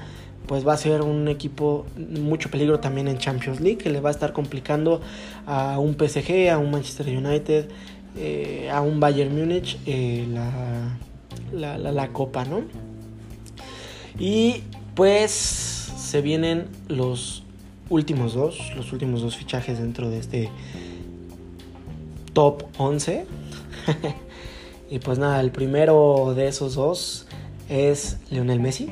pues 0.47 0.67
va 0.67 0.73
a 0.73 0.77
ser 0.77 1.01
un 1.01 1.27
equipo 1.27 1.85
mucho 1.97 2.49
peligro 2.49 2.79
también 2.79 3.07
en 3.07 3.17
Champions 3.19 3.59
League, 3.59 3.77
que 3.77 3.89
le 3.89 3.99
va 3.99 4.09
a 4.09 4.11
estar 4.11 4.33
complicando 4.33 5.01
a 5.45 5.77
un 5.77 5.93
PSG, 5.93 6.49
a 6.49 6.57
un 6.57 6.71
Manchester 6.71 7.15
United, 7.15 7.69
eh, 8.17 8.69
a 8.71 8.81
un 8.81 8.99
Bayern 8.99 9.37
Múnich 9.37 9.77
eh, 9.85 10.25
la, 10.31 10.97
la, 11.51 11.77
la, 11.77 12.07
copa, 12.09 12.45
¿no? 12.45 12.61
Y 14.19 14.63
pues 14.95 15.31
se 15.31 16.21
vienen 16.21 16.67
los 16.87 17.43
últimos 17.89 18.33
dos, 18.33 18.73
los 18.75 18.91
últimos 18.93 19.21
dos 19.21 19.37
fichajes 19.37 19.79
dentro 19.79 20.09
de 20.09 20.19
este 20.19 20.49
top 22.33 22.63
11. 22.77 23.25
y 24.89 24.99
pues 24.99 25.19
nada, 25.19 25.39
el 25.41 25.51
primero 25.51 26.33
de 26.35 26.47
esos 26.47 26.75
dos 26.75 27.27
es 27.69 28.17
Lionel 28.29 28.59
Messi. 28.59 28.89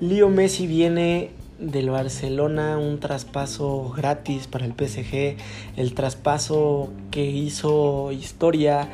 Leo 0.00 0.28
Messi 0.28 0.66
viene 0.66 1.30
del 1.58 1.90
Barcelona, 1.90 2.78
un 2.78 3.00
traspaso 3.00 3.92
gratis 3.96 4.46
para 4.46 4.66
el 4.66 4.72
PSG, 4.72 5.36
el 5.76 5.94
traspaso 5.94 6.92
que 7.10 7.24
hizo 7.24 8.12
historia 8.12 8.88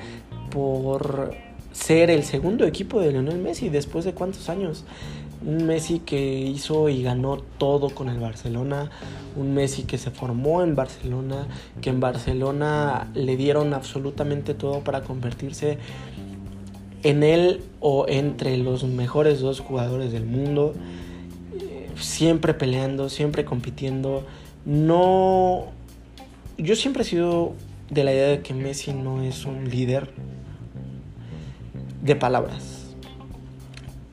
por 0.50 1.34
ser 1.72 2.10
el 2.10 2.22
segundo 2.22 2.66
equipo 2.66 3.00
de 3.00 3.12
Lionel 3.12 3.38
Messi 3.38 3.68
después 3.68 4.04
de 4.04 4.12
cuántos 4.12 4.48
años. 4.48 4.84
Un 5.44 5.66
Messi 5.66 5.98
que 5.98 6.38
hizo 6.40 6.88
y 6.88 7.02
ganó 7.02 7.38
todo 7.58 7.90
con 7.90 8.08
el 8.08 8.20
Barcelona, 8.20 8.90
un 9.36 9.54
Messi 9.54 9.82
que 9.82 9.98
se 9.98 10.10
formó 10.10 10.62
en 10.62 10.76
Barcelona, 10.76 11.48
que 11.80 11.90
en 11.90 11.98
Barcelona 11.98 13.10
le 13.14 13.36
dieron 13.36 13.74
absolutamente 13.74 14.54
todo 14.54 14.80
para 14.80 15.02
convertirse 15.02 15.78
en 17.02 17.22
él 17.24 17.60
o 17.80 18.06
entre 18.08 18.56
los 18.58 18.84
mejores 18.84 19.40
dos 19.40 19.58
jugadores 19.60 20.12
del 20.12 20.26
mundo, 20.26 20.74
eh, 21.58 21.88
siempre 21.96 22.54
peleando, 22.54 23.08
siempre 23.08 23.44
compitiendo. 23.44 24.24
No. 24.64 25.64
Yo 26.56 26.76
siempre 26.76 27.02
he 27.02 27.06
sido 27.06 27.54
de 27.90 28.04
la 28.04 28.12
idea 28.12 28.28
de 28.28 28.40
que 28.42 28.54
Messi 28.54 28.92
no 28.92 29.22
es 29.22 29.44
un 29.44 29.68
líder 29.68 30.10
de 32.02 32.16
palabras. 32.16 32.94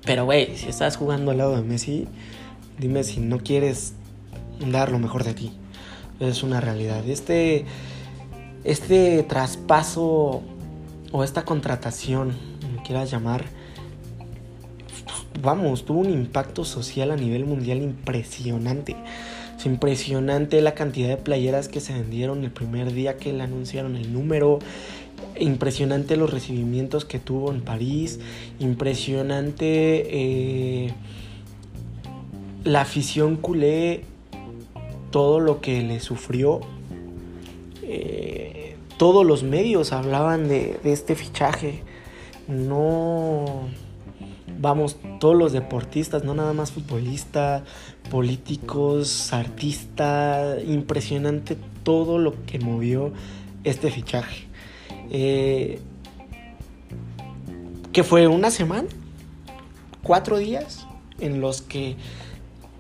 Pero, 0.06 0.25
güey, 0.25 0.56
si 0.56 0.69
estás 0.69 0.95
jugando 0.95 1.32
al 1.32 1.38
lado 1.38 1.56
de 1.56 1.63
Messi, 1.63 2.08
dime 2.78 3.04
si 3.04 3.19
no 3.19 3.39
quieres 3.39 3.93
dar 4.71 4.91
lo 4.91 4.99
mejor 4.99 5.23
de 5.23 5.34
ti. 5.34 5.52
Es 6.19 6.43
una 6.43 6.62
realidad. 6.62 7.08
Este, 7.08 7.65
este 8.63 9.23
traspaso 9.23 10.41
o 11.12 11.23
esta 11.23 11.43
contratación 11.43 12.34
quieras 12.89 13.12
llamar, 13.12 13.45
vamos, 15.41 15.86
tuvo 15.86 15.99
un 15.99 16.10
impacto 16.10 16.65
social 16.65 17.12
a 17.12 17.15
nivel 17.15 17.45
mundial 17.45 17.82
impresionante. 17.82 18.95
Es 19.58 19.65
impresionante 19.65 20.62
la 20.62 20.73
cantidad 20.73 21.10
de 21.10 21.17
playeras 21.17 21.67
que 21.67 21.82
se 21.82 21.93
vendieron 21.93 22.43
el 22.43 22.52
primer 22.52 22.93
día 22.93 23.17
que 23.17 23.34
le 23.34 23.43
anunciaron 23.43 23.95
el 23.95 24.12
número. 24.12 24.60
Impresionante 25.39 26.17
los 26.17 26.32
recibimientos 26.32 27.05
que 27.05 27.19
tuvo 27.19 27.51
en 27.51 27.62
París. 27.62 28.19
Impresionante 28.60 29.65
eh, 29.65 30.93
la 32.63 32.82
afición 32.82 33.36
culé. 33.36 34.03
Todo 35.12 35.39
lo 35.39 35.62
que 35.62 35.82
le 35.82 35.99
sufrió. 35.99 36.62
Eh, 37.84 38.75
todos 38.97 39.25
los 39.25 39.43
medios 39.43 39.93
hablaban 39.93 40.47
de, 40.47 40.79
de 40.84 40.93
este 40.93 41.15
fichaje 41.15 41.82
no 42.49 43.69
vamos, 44.60 44.97
todos 45.19 45.36
los 45.36 45.53
deportistas, 45.53 46.23
no 46.23 46.34
nada 46.34 46.53
más 46.53 46.71
futbolistas, 46.71 47.63
políticos, 48.10 49.32
artistas, 49.32 50.63
impresionante 50.67 51.58
todo 51.84 52.17
lo 52.17 52.34
que 52.45 52.60
movió 52.60 53.13
este 53.63 53.91
fichaje. 53.91 54.48
Eh, 55.10 55.80
que 57.91 58.04
fue 58.04 58.28
una 58.28 58.52
semana, 58.52 58.88
cuatro 60.04 60.38
días 60.38 60.86
en 61.19 61.41
los 61.41 61.62
que 61.62 61.95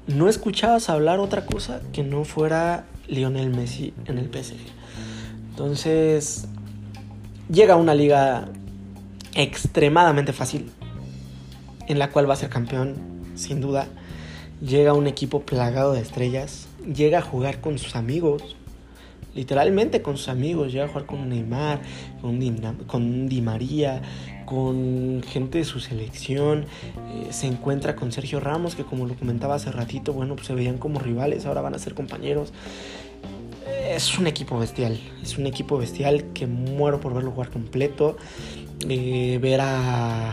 no 0.07 0.29
escuchabas 0.29 0.89
hablar 0.89 1.19
otra 1.19 1.45
cosa 1.45 1.81
que 1.93 2.03
no 2.03 2.23
fuera 2.23 2.85
Lionel 3.07 3.49
Messi 3.49 3.93
en 4.05 4.17
el 4.17 4.25
PSG. 4.25 4.57
Entonces, 5.49 6.47
llega 7.51 7.75
una 7.75 7.93
liga 7.93 8.49
extremadamente 9.35 10.33
fácil, 10.33 10.71
en 11.87 11.99
la 11.99 12.11
cual 12.11 12.29
va 12.29 12.33
a 12.33 12.37
ser 12.37 12.49
campeón, 12.49 12.95
sin 13.35 13.61
duda. 13.61 13.87
Llega 14.61 14.93
un 14.93 15.07
equipo 15.07 15.41
plagado 15.41 15.93
de 15.93 16.01
estrellas, 16.01 16.67
llega 16.85 17.19
a 17.19 17.21
jugar 17.21 17.61
con 17.61 17.77
sus 17.77 17.95
amigos, 17.95 18.55
literalmente 19.35 20.01
con 20.01 20.17
sus 20.17 20.29
amigos, 20.29 20.71
llega 20.71 20.85
a 20.85 20.87
jugar 20.87 21.05
con 21.05 21.29
Neymar, 21.29 21.81
con 22.21 22.39
Di, 22.39 22.53
con 22.87 23.27
Di 23.27 23.41
María, 23.41 24.01
con 24.45 25.21
gente 25.27 25.59
de 25.59 25.63
su 25.63 25.79
selección, 25.79 26.65
eh, 27.13 27.27
se 27.31 27.47
encuentra 27.47 27.95
con 27.95 28.11
Sergio 28.11 28.39
Ramos, 28.39 28.75
que 28.75 28.83
como 28.83 29.05
lo 29.05 29.15
comentaba 29.15 29.55
hace 29.55 29.71
ratito, 29.71 30.13
bueno, 30.13 30.35
pues 30.35 30.47
se 30.47 30.53
veían 30.53 30.77
como 30.77 30.99
rivales, 30.99 31.45
ahora 31.45 31.61
van 31.61 31.75
a 31.75 31.79
ser 31.79 31.93
compañeros. 31.93 32.51
Es 33.87 34.17
un 34.17 34.27
equipo 34.27 34.57
bestial, 34.57 34.99
es 35.21 35.37
un 35.37 35.45
equipo 35.45 35.77
bestial 35.77 36.25
que 36.33 36.47
muero 36.47 36.99
por 36.99 37.13
verlo 37.13 37.31
jugar 37.31 37.49
completo. 37.49 38.17
Eh, 38.87 39.39
ver 39.41 39.61
a, 39.61 40.29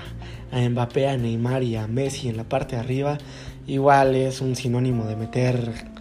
a 0.52 0.68
Mbappé, 0.68 1.08
a 1.08 1.16
Neymar 1.16 1.62
y 1.62 1.76
a 1.76 1.86
Messi 1.86 2.28
en 2.28 2.36
la 2.36 2.44
parte 2.44 2.76
de 2.76 2.80
arriba, 2.80 3.18
igual 3.66 4.14
es 4.14 4.40
un 4.40 4.56
sinónimo 4.56 5.04
de 5.06 5.16
meter 5.16 5.95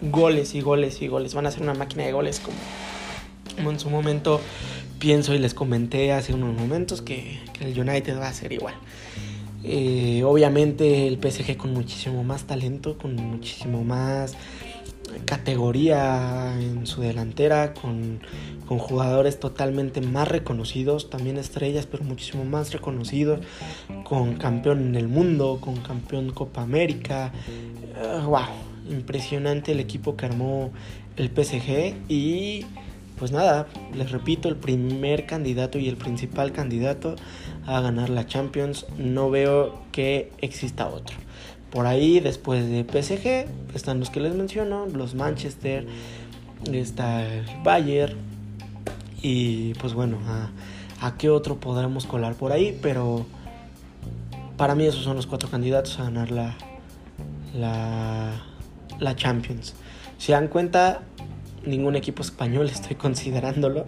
goles 0.00 0.54
y 0.54 0.60
goles 0.60 1.02
y 1.02 1.08
goles. 1.08 1.34
Van 1.34 1.46
a 1.46 1.50
ser 1.50 1.62
una 1.62 1.74
máquina 1.74 2.04
de 2.04 2.12
goles 2.12 2.40
como, 2.40 3.70
en 3.70 3.78
su 3.78 3.90
momento 3.90 4.40
pienso 4.98 5.34
y 5.34 5.38
les 5.38 5.54
comenté 5.54 6.12
hace 6.12 6.34
unos 6.34 6.54
momentos 6.54 7.02
que, 7.02 7.40
el 7.60 7.78
United 7.78 8.18
va 8.18 8.28
a 8.28 8.32
ser 8.32 8.52
igual. 8.52 8.74
Eh, 9.62 10.22
obviamente 10.24 11.06
el 11.06 11.18
PSG 11.18 11.58
con 11.58 11.74
muchísimo 11.74 12.24
más 12.24 12.44
talento, 12.44 12.96
con 12.96 13.14
muchísimo 13.16 13.84
más 13.84 14.34
categoría 15.24 16.54
en 16.58 16.86
su 16.86 17.02
delantera, 17.02 17.74
con, 17.74 18.20
jugadores 18.66 19.40
totalmente 19.40 20.00
más 20.00 20.28
reconocidos, 20.28 21.10
también 21.10 21.38
estrellas, 21.38 21.86
pero 21.90 22.04
muchísimo 22.04 22.44
más 22.44 22.72
reconocidos, 22.72 23.40
con 24.04 24.36
campeón 24.36 24.86
en 24.86 24.94
el 24.94 25.08
mundo, 25.08 25.58
con 25.60 25.74
campeón 25.78 26.30
Copa 26.30 26.62
América. 26.62 27.32
wow, 28.26 28.36
ah, 28.36 28.48
impresionante 28.90 29.72
el 29.72 29.80
equipo 29.80 30.16
que 30.16 30.26
armó 30.26 30.70
el 31.16 31.28
PSG 31.28 31.94
y 32.08 32.66
pues 33.20 33.32
nada, 33.32 33.66
les 33.94 34.10
repito, 34.10 34.48
el 34.48 34.56
primer 34.56 35.26
candidato 35.26 35.78
y 35.78 35.88
el 35.88 35.98
principal 35.98 36.52
candidato 36.52 37.16
a 37.66 37.80
ganar 37.82 38.08
la 38.08 38.26
Champions, 38.26 38.86
no 38.96 39.28
veo 39.28 39.78
que 39.92 40.32
exista 40.38 40.88
otro. 40.88 41.16
Por 41.70 41.86
ahí, 41.86 42.18
después 42.20 42.66
de 42.68 42.82
PSG, 42.82 43.74
están 43.74 44.00
los 44.00 44.08
que 44.08 44.20
les 44.20 44.34
menciono, 44.34 44.86
los 44.86 45.14
Manchester, 45.14 45.86
está 46.72 47.22
el 47.26 47.44
Bayern. 47.62 48.16
Y 49.22 49.74
pues 49.74 49.92
bueno, 49.92 50.18
a, 51.00 51.16
qué 51.18 51.28
otro 51.28 51.60
podremos 51.60 52.06
colar 52.06 52.34
por 52.34 52.52
ahí, 52.52 52.78
pero 52.80 53.26
para 54.56 54.74
mí 54.74 54.86
esos 54.86 55.04
son 55.04 55.16
los 55.16 55.26
cuatro 55.26 55.50
candidatos 55.50 56.00
a 56.00 56.04
ganar 56.04 56.30
la, 56.30 56.56
la, 57.54 58.42
la 59.00 59.16
Champions. 59.16 59.74
Si 60.18 60.32
dan 60.32 60.48
cuenta, 60.48 61.02
ningún 61.64 61.96
equipo 61.96 62.22
español 62.22 62.66
estoy 62.72 62.96
considerándolo 62.96 63.86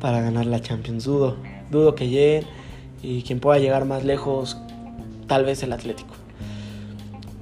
para 0.00 0.20
ganar 0.20 0.46
la 0.46 0.60
Champions. 0.60 1.04
Dudo, 1.04 1.36
dudo 1.70 1.94
que 1.94 2.08
lleguen 2.08 2.44
y 3.02 3.22
quien 3.22 3.40
pueda 3.40 3.58
llegar 3.58 3.84
más 3.84 4.04
lejos, 4.04 4.56
tal 5.26 5.44
vez 5.44 5.62
el 5.62 5.72
Atlético. 5.72 6.14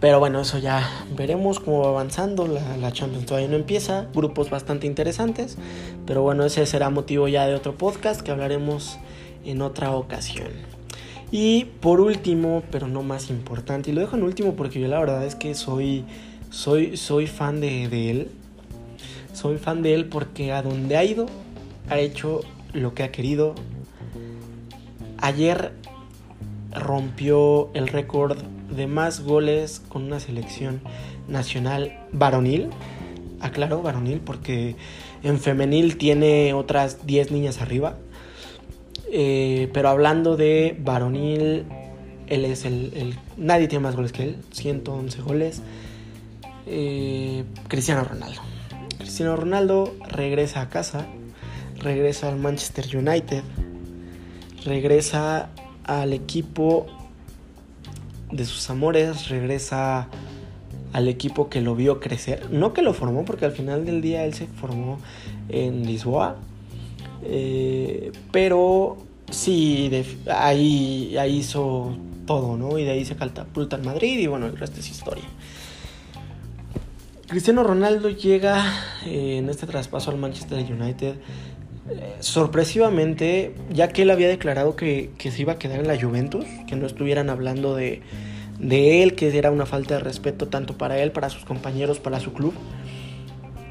Pero 0.00 0.18
bueno, 0.18 0.40
eso 0.40 0.58
ya 0.58 0.88
veremos 1.14 1.60
cómo 1.60 1.82
va 1.82 1.88
avanzando. 1.90 2.46
La, 2.46 2.90
Champions 2.90 3.26
todavía 3.26 3.48
no 3.48 3.56
empieza. 3.56 4.06
Grupos 4.14 4.48
bastante 4.48 4.86
interesantes. 4.86 5.58
Pero 6.06 6.22
bueno, 6.22 6.44
ese 6.44 6.64
será 6.64 6.88
motivo 6.88 7.28
ya 7.28 7.46
de 7.46 7.54
otro 7.54 7.76
podcast 7.76 8.22
que 8.22 8.30
hablaremos 8.30 8.98
en 9.44 9.60
otra 9.60 9.92
ocasión. 9.92 10.48
Y 11.30 11.66
por 11.80 12.00
último, 12.00 12.62
pero 12.70 12.88
no 12.88 13.02
más 13.02 13.30
importante, 13.30 13.90
y 13.90 13.92
lo 13.92 14.00
dejo 14.00 14.16
en 14.16 14.24
último 14.24 14.54
porque 14.54 14.80
yo 14.80 14.88
la 14.88 14.98
verdad 14.98 15.24
es 15.24 15.34
que 15.36 15.54
soy, 15.54 16.04
soy, 16.50 16.96
soy 16.96 17.26
fan 17.26 17.60
de, 17.60 17.88
de 17.88 18.10
él. 18.10 18.30
Soy 19.32 19.58
fan 19.58 19.82
de 19.82 19.94
él 19.94 20.06
porque 20.06 20.52
a 20.52 20.62
donde 20.62 20.96
ha 20.96 21.04
ido, 21.04 21.26
ha 21.88 21.98
hecho 21.98 22.40
lo 22.72 22.94
que 22.94 23.02
ha 23.02 23.12
querido. 23.12 23.54
ayer 25.18 25.72
rompió 26.72 27.70
el 27.74 27.88
récord 27.88 28.38
de 28.74 28.86
más 28.86 29.20
goles 29.22 29.82
con 29.88 30.04
una 30.04 30.20
selección 30.20 30.80
nacional 31.28 31.98
varonil. 32.12 32.68
Aclaro, 33.40 33.82
varonil, 33.82 34.20
porque 34.20 34.76
en 35.22 35.38
femenil 35.38 35.96
tiene 35.96 36.52
otras 36.54 37.06
10 37.06 37.30
niñas 37.30 37.60
arriba. 37.60 37.96
Eh, 39.12 39.68
pero 39.72 39.88
hablando 39.88 40.36
de 40.36 40.76
varonil, 40.78 41.64
él 42.28 42.44
es 42.44 42.64
el, 42.64 43.16
Nadie 43.36 43.66
tiene 43.66 43.82
más 43.82 43.96
goles 43.96 44.12
que 44.12 44.22
él, 44.24 44.36
111 44.52 45.22
goles. 45.22 45.62
Eh, 46.72 47.42
Cristiano 47.66 48.04
Ronaldo. 48.04 48.40
Cristiano 48.96 49.34
Ronaldo 49.34 49.92
regresa 50.08 50.60
a 50.60 50.68
casa, 50.68 51.04
regresa 51.78 52.28
al 52.28 52.36
Manchester 52.36 52.96
United, 52.96 53.42
regresa 54.64 55.48
al 55.82 56.12
equipo 56.12 56.86
de 58.30 58.44
sus 58.44 58.70
amores, 58.70 59.28
regresa 59.28 60.06
al 60.92 61.08
equipo 61.08 61.48
que 61.48 61.60
lo 61.60 61.74
vio 61.74 61.98
crecer, 61.98 62.48
no 62.52 62.72
que 62.72 62.82
lo 62.82 62.94
formó, 62.94 63.24
porque 63.24 63.46
al 63.46 63.52
final 63.52 63.84
del 63.84 64.00
día 64.00 64.24
él 64.24 64.34
se 64.34 64.46
formó 64.46 65.00
en 65.48 65.84
Lisboa, 65.84 66.36
eh, 67.24 68.12
pero 68.30 68.96
sí, 69.28 69.90
ahí, 70.32 71.16
ahí 71.18 71.38
hizo 71.38 71.96
todo, 72.26 72.56
¿no? 72.56 72.78
Y 72.78 72.84
de 72.84 72.92
ahí 72.92 73.04
se 73.04 73.16
catapulta 73.16 73.74
al 73.74 73.82
Madrid 73.82 74.20
y 74.20 74.28
bueno, 74.28 74.46
el 74.46 74.56
resto 74.56 74.78
es 74.78 74.88
historia. 74.88 75.24
Cristiano 77.30 77.62
Ronaldo 77.62 78.08
llega 78.08 78.60
eh, 79.06 79.36
en 79.38 79.48
este 79.48 79.64
traspaso 79.64 80.10
al 80.10 80.18
Manchester 80.18 80.58
United 80.58 81.14
eh, 81.88 82.16
sorpresivamente, 82.18 83.54
ya 83.72 83.86
que 83.86 84.02
él 84.02 84.10
había 84.10 84.26
declarado 84.26 84.74
que, 84.74 85.12
se 85.16 85.40
iba 85.40 85.52
a 85.52 85.56
quedar 85.56 85.78
en 85.78 85.86
la 85.86 85.96
Juventus, 85.96 86.44
que 86.66 86.74
no 86.74 86.88
estuvieran 86.88 87.30
hablando 87.30 87.76
de, 87.76 88.02
de 88.58 89.04
él, 89.04 89.14
que 89.14 89.38
era 89.38 89.52
una 89.52 89.64
falta 89.64 89.94
de 89.94 90.00
respeto 90.00 90.48
tanto 90.48 90.76
para 90.76 90.98
él, 90.98 91.12
para 91.12 91.30
sus 91.30 91.44
compañeros, 91.44 92.00
para 92.00 92.18
su 92.18 92.32
club. 92.32 92.52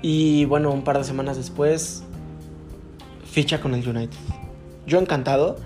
Y 0.01 0.45
bueno, 0.45 0.71
un 0.71 0.85
par 0.85 0.97
de 0.97 1.03
semanas 1.03 1.35
después, 1.35 2.03
ficha 3.29 3.59
con 3.59 3.73
el 3.73 3.85
United. 3.85 4.17
Yo 4.87 4.99
encantado, 4.99 5.57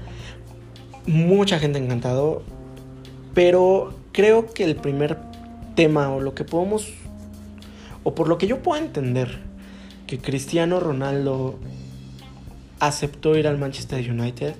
mucha 1.05 1.59
gente 1.59 1.77
encantado, 1.77 2.41
pero 3.35 3.93
creo 4.13 4.51
que 4.51 4.63
el 4.63 4.77
primer 4.77 5.19
tema 5.75 6.09
o 6.09 6.19
lo 6.19 6.33
que 6.33 6.43
podemos, 6.43 6.91
o 8.03 8.15
por 8.15 8.27
lo 8.27 8.37
que 8.37 8.47
yo 8.47 8.61
puedo 8.61 8.81
entender, 8.81 9.39
que 10.07 10.19
Cristiano 10.19 10.79
Ronaldo 10.79 11.59
aceptó 12.79 13.37
ir 13.37 13.47
al 13.47 13.57
Manchester 13.57 14.09
United 14.11 14.55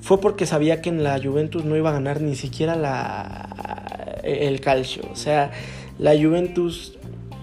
fue 0.00 0.20
porque 0.20 0.46
sabía 0.46 0.80
que 0.80 0.88
en 0.88 1.02
la 1.02 1.20
Juventus 1.20 1.64
no 1.64 1.76
iba 1.76 1.90
a 1.90 1.92
ganar 1.92 2.20
ni 2.20 2.36
siquiera 2.36 2.76
la, 2.76 4.20
el 4.22 4.60
calcio. 4.60 5.02
O 5.10 5.16
sea, 5.16 5.50
la 5.98 6.12
Juventus 6.12 6.96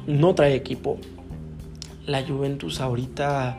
no 0.07 0.33
trae 0.33 0.55
equipo. 0.55 0.97
La 2.05 2.25
Juventus 2.25 2.79
ahorita 2.79 3.57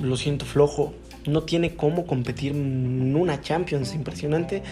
lo 0.00 0.16
siento 0.16 0.44
flojo. 0.44 0.94
No 1.26 1.42
tiene 1.42 1.74
cómo 1.74 2.06
competir 2.06 2.52
en 2.52 3.16
una 3.16 3.40
Champions 3.40 3.94
impresionante, 3.94 4.62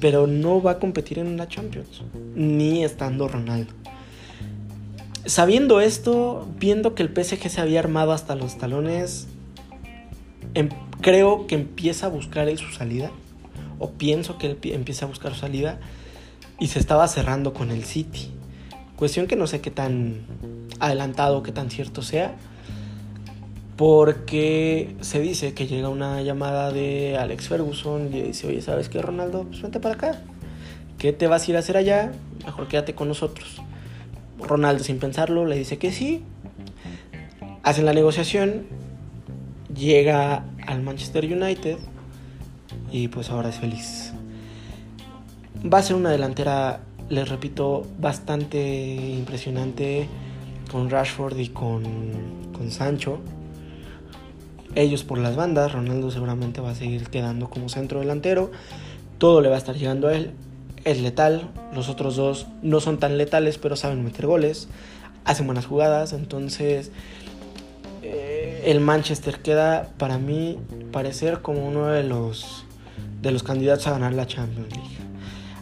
pero 0.00 0.26
no 0.26 0.62
va 0.62 0.72
a 0.72 0.78
competir 0.78 1.18
en 1.18 1.26
una 1.26 1.46
Champions, 1.46 2.02
ni 2.34 2.84
estando 2.84 3.28
Ronaldo. 3.28 3.74
Sabiendo 5.28 5.80
esto, 5.80 6.48
viendo 6.58 6.96
que 6.96 7.04
el 7.04 7.10
PSG 7.10 7.48
se 7.48 7.60
había 7.60 7.78
armado 7.78 8.10
hasta 8.10 8.34
los 8.34 8.58
talones, 8.58 9.28
Em, 10.54 10.68
creo 11.00 11.46
que 11.46 11.54
empieza 11.54 12.06
a 12.06 12.08
buscar 12.08 12.48
él 12.48 12.58
su 12.58 12.70
salida, 12.70 13.10
o 13.78 13.90
pienso 13.92 14.38
que 14.38 14.48
él 14.48 14.58
empieza 14.72 15.04
a 15.04 15.08
buscar 15.08 15.34
su 15.34 15.40
salida, 15.40 15.78
y 16.58 16.68
se 16.68 16.78
estaba 16.78 17.06
cerrando 17.06 17.52
con 17.52 17.70
el 17.70 17.84
City. 17.84 18.30
Cuestión 18.96 19.26
que 19.26 19.36
no 19.36 19.46
sé 19.46 19.60
qué 19.60 19.70
tan 19.70 20.26
adelantado, 20.80 21.42
qué 21.42 21.52
tan 21.52 21.70
cierto 21.70 22.02
sea, 22.02 22.34
porque 23.76 24.96
se 25.00 25.20
dice 25.20 25.54
que 25.54 25.68
llega 25.68 25.88
una 25.88 26.20
llamada 26.22 26.72
de 26.72 27.16
Alex 27.16 27.46
Ferguson 27.46 28.08
y 28.08 28.16
le 28.16 28.22
dice, 28.24 28.48
oye, 28.48 28.60
¿sabes 28.60 28.88
qué, 28.88 29.00
Ronaldo? 29.00 29.44
Pues 29.44 29.62
vente 29.62 29.78
para 29.78 29.94
acá. 29.94 30.22
¿Qué 30.98 31.12
te 31.12 31.28
vas 31.28 31.46
a 31.46 31.50
ir 31.52 31.56
a 31.56 31.60
hacer 31.60 31.76
allá? 31.76 32.10
Mejor 32.44 32.66
quédate 32.66 32.96
con 32.96 33.06
nosotros. 33.06 33.62
Ronaldo 34.40 34.84
sin 34.84 34.98
pensarlo 34.98 35.46
le 35.46 35.56
dice 35.56 35.78
que 35.78 35.92
sí. 35.92 36.22
Hacen 37.62 37.84
la 37.84 37.92
negociación 37.92 38.66
llega 39.74 40.44
al 40.66 40.82
Manchester 40.82 41.24
United 41.24 41.78
y 42.90 43.08
pues 43.08 43.30
ahora 43.30 43.48
es 43.48 43.56
feliz. 43.56 44.12
Va 45.72 45.78
a 45.78 45.82
ser 45.82 45.96
una 45.96 46.10
delantera, 46.10 46.80
les 47.08 47.28
repito, 47.28 47.86
bastante 47.98 48.94
impresionante 48.94 50.08
con 50.70 50.90
Rashford 50.90 51.38
y 51.38 51.48
con, 51.48 51.82
con 52.52 52.70
Sancho. 52.70 53.18
Ellos 54.74 55.02
por 55.02 55.18
las 55.18 55.34
bandas, 55.34 55.72
Ronaldo 55.72 56.10
seguramente 56.10 56.60
va 56.60 56.70
a 56.70 56.74
seguir 56.74 57.08
quedando 57.08 57.50
como 57.50 57.68
centro 57.68 58.00
delantero. 58.00 58.50
Todo 59.18 59.40
le 59.40 59.48
va 59.48 59.56
a 59.56 59.58
estar 59.58 59.74
llegando 59.74 60.08
a 60.08 60.14
él. 60.14 60.32
Es 60.84 61.00
letal. 61.00 61.50
Los 61.74 61.88
otros 61.88 62.16
dos 62.16 62.46
no 62.62 62.80
son 62.80 62.98
tan 62.98 63.18
letales, 63.18 63.58
pero 63.58 63.76
saben 63.76 64.04
meter 64.04 64.26
goles. 64.26 64.68
Hacen 65.24 65.46
buenas 65.46 65.66
jugadas. 65.66 66.12
Entonces, 66.12 66.90
el 68.68 68.80
Manchester 68.80 69.40
queda 69.40 69.88
para 69.96 70.18
mí 70.18 70.58
parecer 70.92 71.40
como 71.40 71.66
uno 71.66 71.86
de 71.86 72.02
los 72.02 72.66
de 73.22 73.32
los 73.32 73.42
candidatos 73.42 73.86
a 73.86 73.92
ganar 73.92 74.12
la 74.12 74.26
Champions 74.26 74.68
League. 74.76 74.96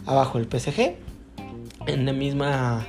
Abajo 0.05 0.37
el 0.37 0.45
PSG 0.45 0.95
en 1.87 2.05
la 2.05 2.11
misma 2.11 2.85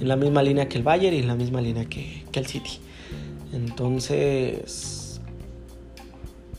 en 0.00 0.08
la 0.08 0.14
misma 0.14 0.42
línea 0.42 0.68
que 0.68 0.78
el 0.78 0.84
Bayern 0.84 1.16
y 1.16 1.18
en 1.18 1.26
la 1.26 1.34
misma 1.34 1.60
línea 1.60 1.86
que, 1.86 2.24
que 2.30 2.38
el 2.38 2.46
City. 2.46 2.78
Entonces 3.52 5.20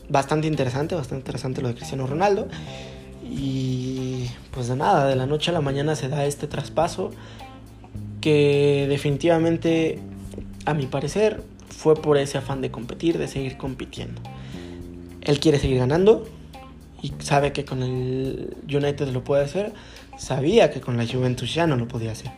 bastante 0.08 0.46
interesante, 0.46 0.94
bastante 0.94 1.20
interesante 1.22 1.62
lo 1.62 1.68
de 1.68 1.74
Cristiano 1.74 2.06
Ronaldo. 2.06 2.48
Y 3.30 4.30
pues 4.50 4.68
de 4.68 4.76
nada, 4.76 5.06
de 5.06 5.16
la 5.16 5.26
noche 5.26 5.50
a 5.50 5.54
la 5.54 5.60
mañana 5.60 5.94
se 5.96 6.08
da 6.08 6.24
este 6.24 6.46
traspaso 6.46 7.10
que 8.20 8.86
definitivamente, 8.88 9.98
a 10.64 10.74
mi 10.74 10.86
parecer, 10.86 11.42
fue 11.68 11.94
por 11.94 12.16
ese 12.16 12.38
afán 12.38 12.60
de 12.60 12.70
competir, 12.70 13.18
de 13.18 13.28
seguir 13.28 13.56
compitiendo. 13.56 14.20
Él 15.20 15.40
quiere 15.40 15.58
seguir 15.58 15.78
ganando 15.78 16.26
y 17.02 17.12
sabe 17.20 17.52
que 17.52 17.64
con 17.64 17.82
el 17.82 18.56
United 18.64 19.08
lo 19.08 19.22
puede 19.22 19.44
hacer. 19.44 19.72
Sabía 20.16 20.70
que 20.70 20.80
con 20.80 20.96
la 20.96 21.06
Juventus 21.06 21.54
ya 21.54 21.66
no 21.66 21.76
lo 21.76 21.86
podía 21.86 22.12
hacer. 22.12 22.32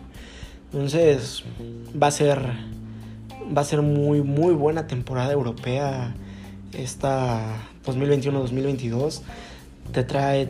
Entonces 0.72 1.44
va 2.00 2.09
a 2.09 2.11
ser 2.11 2.40
va 3.57 3.62
a 3.62 3.64
ser 3.64 3.83
muy 3.83 4.22
muy 4.22 4.55
buena 4.55 4.87
temporada 4.87 5.33
europea 5.33 6.14
esta 6.72 7.62
2021-2022. 7.87 9.22
Te 9.92 10.05
trae 10.05 10.48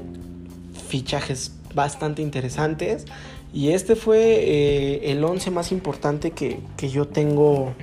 fichajes 0.90 1.53
bastante 1.74 2.20
interesantes 2.20 3.07
y 3.53 3.70
este 3.70 3.96
fue 3.96 4.18
eh, 4.18 5.12
el 5.12 5.24
11 5.24 5.50
más 5.50 5.72
importante 5.72 6.33
que, 6.33 6.61
que 6.76 6.88
yo 6.88 7.07
tengo 7.07 7.74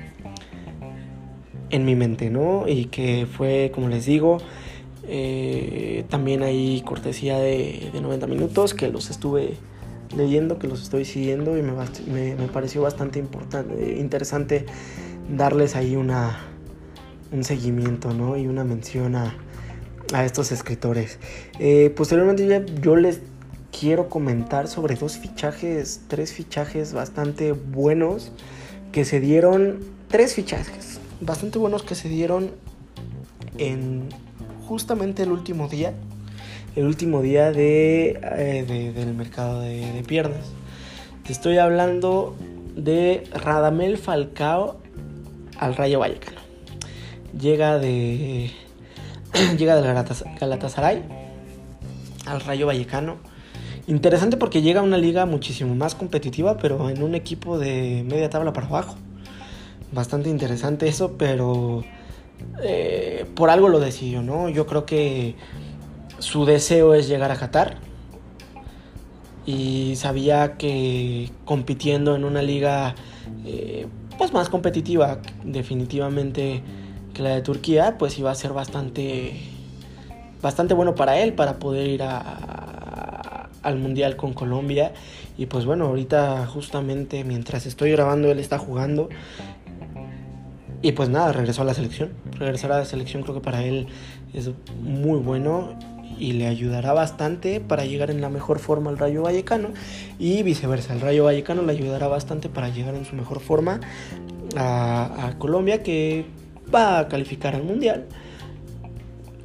en 1.69 1.85
mi 1.85 1.95
mente, 1.95 2.29
¿no? 2.29 2.67
Y 2.67 2.85
que 2.85 3.25
fue, 3.25 3.71
como 3.73 3.89
les 3.89 4.05
digo, 4.05 4.37
eh, 5.07 6.05
también 6.09 6.43
hay 6.43 6.81
cortesía 6.81 7.37
de, 7.39 7.91
90 8.01 8.27
minutos 8.27 8.73
que 8.73 8.89
los 8.89 9.09
estuve 9.09 9.55
leyendo, 10.15 10.59
que 10.59 10.67
los 10.67 10.81
estoy 10.81 11.05
siguiendo 11.05 11.57
y 11.57 11.61
me, 11.61 12.35
me, 12.35 12.47
pareció 12.47 12.81
bastante 12.81 13.19
importante, 13.19 13.97
interesante 13.99 14.65
darles 15.35 15.75
ahí 15.75 15.95
una, 15.95 16.45
un 17.31 17.43
seguimiento, 17.43 18.13
¿no? 18.13 18.37
Y 18.37 18.47
una 18.47 18.63
mención 18.63 19.15
a, 19.15 19.35
a 20.13 20.25
estos 20.25 20.51
escritores. 20.51 21.19
Eh, 21.59 21.93
posteriormente 21.95 22.65
yo 22.81 22.95
les 22.95 23.21
quiero 23.77 24.09
comentar 24.09 24.67
sobre 24.67 24.95
dos 24.95 25.17
fichajes, 25.17 26.01
tres 26.07 26.33
fichajes 26.33 26.93
bastante 26.93 27.51
buenos 27.51 28.31
que 28.91 29.05
se 29.05 29.19
dieron, 29.19 29.79
tres 30.07 30.33
fichajes 30.33 30.99
bastante 31.21 31.59
buenos 31.59 31.83
que 31.83 31.95
se 31.95 32.09
dieron 32.09 32.51
en 33.57 34.09
justamente 34.67 35.23
el 35.23 35.31
último 35.31 35.67
día, 35.67 35.93
el 36.75 36.85
último 36.85 37.21
día 37.21 37.51
de, 37.51 38.19
eh, 38.21 38.93
del 38.95 39.13
mercado 39.13 39.61
de, 39.61 40.03
piernas. 40.07 40.51
Te 41.25 41.33
estoy 41.33 41.57
hablando 41.57 42.35
de 42.75 43.23
Radamel 43.31 43.97
Falcao 43.97 44.79
al 45.57 45.75
Rayo 45.75 45.99
Vallecano. 45.99 46.41
Llega 47.37 47.77
de 47.79 48.51
llega 49.57 49.75
del 49.75 50.05
Galatasaray 50.39 51.03
al 52.25 52.41
Rayo 52.41 52.67
Vallecano. 52.67 53.17
Interesante 53.87 54.37
porque 54.37 54.61
llega 54.61 54.81
a 54.81 54.83
una 54.83 54.97
liga 54.97 55.25
muchísimo 55.25 55.75
más 55.75 55.95
competitiva, 55.95 56.57
pero 56.57 56.89
en 56.89 57.03
un 57.03 57.15
equipo 57.15 57.57
de 57.57 58.03
media 58.05 58.29
tabla 58.29 58.53
para 58.53 58.67
abajo 58.67 58.95
bastante 59.91 60.29
interesante 60.29 60.87
eso, 60.87 61.15
pero 61.17 61.83
eh, 62.61 63.25
por 63.35 63.49
algo 63.49 63.69
lo 63.69 63.79
decidió, 63.79 64.21
¿no? 64.21 64.49
Yo 64.49 64.65
creo 64.65 64.85
que 64.85 65.35
su 66.19 66.45
deseo 66.45 66.93
es 66.93 67.07
llegar 67.07 67.31
a 67.31 67.37
Qatar 67.37 67.77
y 69.45 69.95
sabía 69.95 70.57
que 70.57 71.31
compitiendo 71.45 72.15
en 72.15 72.25
una 72.25 72.41
liga 72.41 72.95
eh, 73.45 73.87
pues 74.17 74.33
más 74.33 74.49
competitiva 74.49 75.19
definitivamente 75.45 76.61
la 77.19 77.29
de 77.29 77.41
Turquía 77.41 77.97
pues 77.97 78.17
iba 78.19 78.31
a 78.31 78.35
ser 78.35 78.53
bastante 78.53 79.33
bastante 80.41 80.73
bueno 80.73 80.95
para 80.95 81.19
él 81.19 81.33
para 81.33 81.57
poder 81.59 81.87
ir 81.87 82.03
a, 82.03 83.49
al 83.63 83.77
mundial 83.77 84.15
con 84.15 84.33
Colombia. 84.33 84.93
Y 85.37 85.45
pues 85.45 85.65
bueno 85.65 85.85
ahorita 85.85 86.45
justamente 86.47 87.23
mientras 87.23 87.65
estoy 87.65 87.91
grabando 87.91 88.31
él 88.31 88.39
está 88.39 88.57
jugando. 88.57 89.09
Y 90.81 90.91
pues 90.91 91.09
nada 91.09 91.33
regresó 91.33 91.63
a 91.63 91.65
la 91.65 91.73
selección. 91.73 92.11
Regresar 92.37 92.71
a 92.71 92.79
la 92.79 92.85
selección 92.85 93.23
creo 93.23 93.35
que 93.35 93.41
para 93.41 93.63
él 93.63 93.87
es 94.33 94.51
muy 94.81 95.19
bueno 95.19 95.73
y 96.19 96.33
le 96.33 96.47
ayudará 96.47 96.93
bastante 96.93 97.59
para 97.59 97.85
llegar 97.85 98.09
en 98.09 98.21
la 98.21 98.29
mejor 98.29 98.59
forma 98.59 98.89
al 98.89 98.97
Rayo 98.97 99.23
Vallecano. 99.23 99.69
Y 100.19 100.43
viceversa, 100.43 100.93
el 100.93 101.01
Rayo 101.01 101.23
Vallecano 101.23 101.61
le 101.63 101.73
ayudará 101.73 102.07
bastante 102.07 102.49
para 102.49 102.69
llegar 102.69 102.95
en 102.95 103.05
su 103.05 103.15
mejor 103.15 103.39
forma 103.39 103.79
a, 104.55 105.33
Colombia 105.37 105.83
que 105.83 106.25
va 106.73 106.99
a 106.99 107.07
calificar 107.07 107.55
al 107.55 107.63
Mundial 107.63 108.05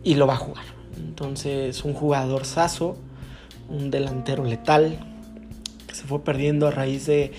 y 0.04 0.14
lo 0.14 0.26
va 0.26 0.34
a 0.34 0.38
jugar. 0.38 0.64
Entonces 0.96 1.84
un 1.84 1.94
jugador 1.94 2.44
saso, 2.44 2.96
un 3.68 3.90
delantero 3.90 4.44
letal 4.44 4.98
que 5.86 5.94
se 5.94 6.04
fue 6.04 6.22
perdiendo 6.22 6.68
a 6.68 6.70
raíz 6.70 7.06
de, 7.06 7.32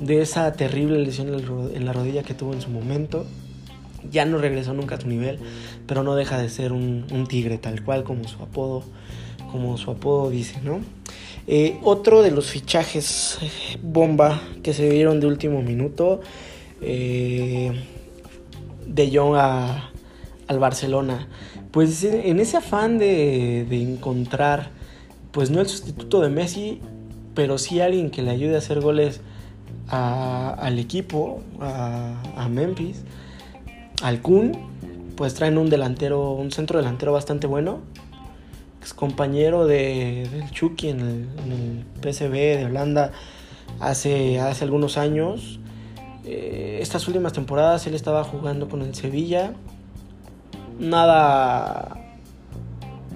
de 0.00 0.22
esa 0.22 0.52
terrible 0.52 0.98
lesión 0.98 1.28
en 1.74 1.84
la 1.84 1.92
rodilla 1.92 2.22
que 2.22 2.34
tuvo 2.34 2.52
en 2.52 2.60
su 2.60 2.70
momento 2.70 3.26
ya 4.10 4.24
no 4.24 4.38
regresó 4.38 4.74
nunca 4.74 4.96
a 4.96 5.00
su 5.00 5.08
nivel, 5.08 5.38
pero 5.86 6.02
no 6.02 6.14
deja 6.14 6.38
de 6.38 6.48
ser 6.48 6.72
un, 6.72 7.26
tigre 7.28 7.58
tal 7.58 7.82
cual 7.82 8.04
como 8.04 8.26
su 8.28 8.42
apodo, 8.42 8.84
como 9.50 9.76
su 9.76 9.90
apodo 9.90 10.30
dice, 10.30 10.60
¿no? 10.62 10.80
Eh, 11.46 11.78
otro 11.82 12.22
de 12.22 12.30
los 12.30 12.50
fichajes 12.50 13.38
bomba 13.82 14.40
que 14.62 14.74
se 14.74 14.88
vieron 14.88 15.18
de 15.20 15.26
último 15.26 15.62
minuto, 15.62 16.20
eh, 16.82 17.72
de 18.88 19.10
Jong 19.16 19.36
al 19.36 20.58
Barcelona. 20.58 21.28
Pues 21.70 22.02
en 22.02 22.40
ese 22.40 22.56
afán 22.56 22.98
de, 22.98 23.62
encontrar, 23.70 24.70
pues 25.30 25.50
no 25.50 25.60
el 25.60 25.68
sustituto 25.68 26.20
de 26.20 26.30
Messi, 26.30 26.80
pero 27.34 27.58
sí 27.58 27.80
alguien 27.80 28.10
que 28.10 28.22
le 28.22 28.30
ayude 28.30 28.54
a 28.54 28.58
hacer 28.58 28.80
goles 28.80 29.20
al 29.88 30.78
equipo, 30.78 31.42
a, 31.60 32.48
Memphis, 32.50 33.04
al 34.02 34.20
Kun, 34.22 34.52
pues 35.16 35.34
traen 35.34 35.58
un 35.58 35.68
delantero, 35.68 36.32
un 36.32 36.50
centro 36.50 36.78
delantero 36.78 37.12
bastante 37.12 37.46
bueno. 37.46 37.80
Es 38.82 38.94
compañero 38.94 39.66
de, 39.66 40.28
del 40.32 40.50
Chucky 40.50 40.88
en 40.88 41.00
el, 41.00 41.84
PSV 42.00 42.32
de 42.32 42.64
Holanda 42.64 43.12
hace, 43.80 44.40
hace 44.40 44.64
algunos 44.64 44.96
años. 44.96 45.60
Eh, 46.30 46.80
estas 46.82 47.08
últimas 47.08 47.32
temporadas 47.32 47.86
él 47.86 47.94
estaba 47.94 48.22
jugando 48.22 48.68
con 48.68 48.82
el 48.82 48.94
Sevilla. 48.94 49.54
Nada 50.78 51.96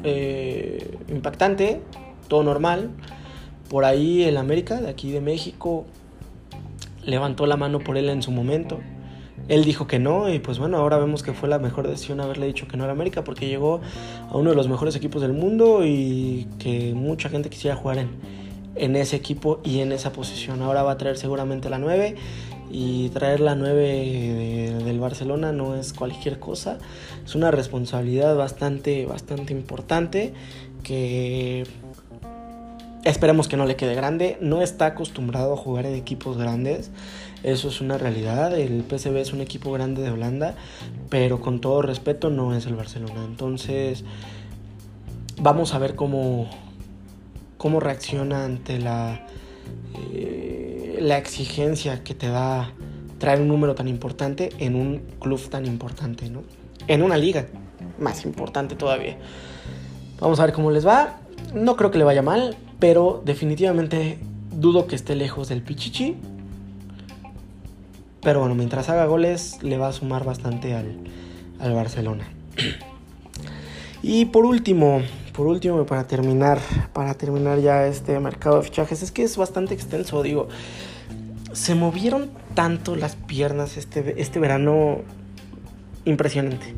eh, 0.02 0.96
impactante, 1.10 1.82
todo 2.28 2.42
normal. 2.42 2.88
Por 3.68 3.84
ahí 3.84 4.22
el 4.22 4.38
América, 4.38 4.80
de 4.80 4.88
aquí 4.88 5.12
de 5.12 5.20
México, 5.20 5.84
levantó 7.04 7.44
la 7.44 7.58
mano 7.58 7.80
por 7.80 7.98
él 7.98 8.08
en 8.08 8.22
su 8.22 8.30
momento. 8.30 8.80
Él 9.48 9.64
dijo 9.64 9.86
que 9.86 9.98
no 9.98 10.32
y 10.32 10.38
pues 10.38 10.58
bueno, 10.58 10.78
ahora 10.78 10.96
vemos 10.96 11.22
que 11.22 11.34
fue 11.34 11.50
la 11.50 11.58
mejor 11.58 11.86
decisión 11.88 12.20
haberle 12.20 12.46
dicho 12.46 12.66
que 12.66 12.78
no 12.78 12.84
a 12.84 12.90
América 12.90 13.24
porque 13.24 13.46
llegó 13.46 13.80
a 14.30 14.36
uno 14.38 14.50
de 14.50 14.56
los 14.56 14.68
mejores 14.68 14.96
equipos 14.96 15.20
del 15.20 15.34
mundo 15.34 15.84
y 15.84 16.48
que 16.58 16.94
mucha 16.94 17.28
gente 17.28 17.50
quisiera 17.50 17.76
jugar 17.76 17.98
en, 17.98 18.10
en 18.74 18.96
ese 18.96 19.16
equipo 19.16 19.60
y 19.64 19.80
en 19.80 19.92
esa 19.92 20.12
posición. 20.12 20.62
Ahora 20.62 20.82
va 20.82 20.92
a 20.92 20.96
traer 20.96 21.18
seguramente 21.18 21.68
la 21.68 21.78
9 21.78 22.16
y 22.72 23.10
traer 23.10 23.40
la 23.40 23.54
9 23.54 24.80
del 24.82 24.98
Barcelona 24.98 25.52
no 25.52 25.76
es 25.76 25.92
cualquier 25.92 26.38
cosa. 26.38 26.78
Es 27.22 27.34
una 27.34 27.50
responsabilidad 27.50 28.34
bastante, 28.34 29.04
bastante 29.04 29.52
importante 29.52 30.32
que 30.82 31.66
esperemos 33.04 33.46
que 33.46 33.58
no 33.58 33.66
le 33.66 33.76
quede 33.76 33.94
grande. 33.94 34.38
No 34.40 34.62
está 34.62 34.86
acostumbrado 34.86 35.52
a 35.52 35.56
jugar 35.58 35.84
en 35.84 35.94
equipos 35.94 36.38
grandes. 36.38 36.90
Eso 37.42 37.68
es 37.68 37.82
una 37.82 37.98
realidad. 37.98 38.58
El 38.58 38.82
PSV 38.88 39.16
es 39.16 39.34
un 39.34 39.42
equipo 39.42 39.70
grande 39.70 40.00
de 40.00 40.10
Holanda, 40.10 40.54
pero 41.10 41.40
con 41.40 41.60
todo 41.60 41.82
respeto 41.82 42.30
no 42.30 42.54
es 42.54 42.64
el 42.64 42.74
Barcelona. 42.74 43.22
Entonces, 43.26 44.04
vamos 45.38 45.74
a 45.74 45.78
ver 45.78 45.94
cómo, 45.94 46.48
cómo 47.58 47.80
reacciona 47.80 48.46
ante 48.46 48.78
la, 48.78 49.26
eh, 50.14 50.71
la 51.02 51.18
exigencia 51.18 52.04
que 52.04 52.14
te 52.14 52.28
da 52.28 52.72
traer 53.18 53.40
un 53.40 53.48
número 53.48 53.74
tan 53.74 53.88
importante 53.88 54.50
en 54.58 54.74
un 54.74 55.02
club 55.18 55.40
tan 55.48 55.66
importante, 55.66 56.30
¿no? 56.30 56.42
En 56.86 57.02
una 57.02 57.16
liga 57.16 57.46
más 57.98 58.24
importante 58.24 58.74
todavía. 58.74 59.16
Vamos 60.20 60.40
a 60.40 60.46
ver 60.46 60.54
cómo 60.54 60.70
les 60.70 60.86
va. 60.86 61.18
No 61.54 61.76
creo 61.76 61.90
que 61.90 61.98
le 61.98 62.04
vaya 62.04 62.22
mal, 62.22 62.56
pero 62.78 63.22
definitivamente 63.24 64.18
dudo 64.52 64.86
que 64.86 64.94
esté 64.94 65.16
lejos 65.16 65.48
del 65.48 65.62
Pichichi. 65.62 66.16
Pero 68.22 68.40
bueno, 68.40 68.54
mientras 68.54 68.88
haga 68.88 69.06
goles 69.06 69.58
le 69.62 69.78
va 69.78 69.88
a 69.88 69.92
sumar 69.92 70.24
bastante 70.24 70.74
al, 70.74 71.74
Barcelona. 71.74 72.28
Y 74.04 74.24
por 74.24 74.44
último, 74.44 75.00
por 75.32 75.46
último, 75.46 75.86
para 75.86 76.08
terminar, 76.08 76.58
para 76.92 77.14
terminar 77.14 77.60
ya 77.60 77.86
este 77.86 78.18
mercado 78.18 78.56
de 78.56 78.64
fichajes, 78.64 79.00
es 79.00 79.12
que 79.12 79.22
es 79.22 79.36
bastante 79.36 79.74
extenso, 79.74 80.24
digo. 80.24 80.48
Se 81.52 81.74
movieron 81.74 82.30
tanto 82.54 82.96
las 82.96 83.16
piernas 83.16 83.76
este, 83.76 84.20
este 84.20 84.38
verano, 84.38 85.00
impresionante. 86.04 86.74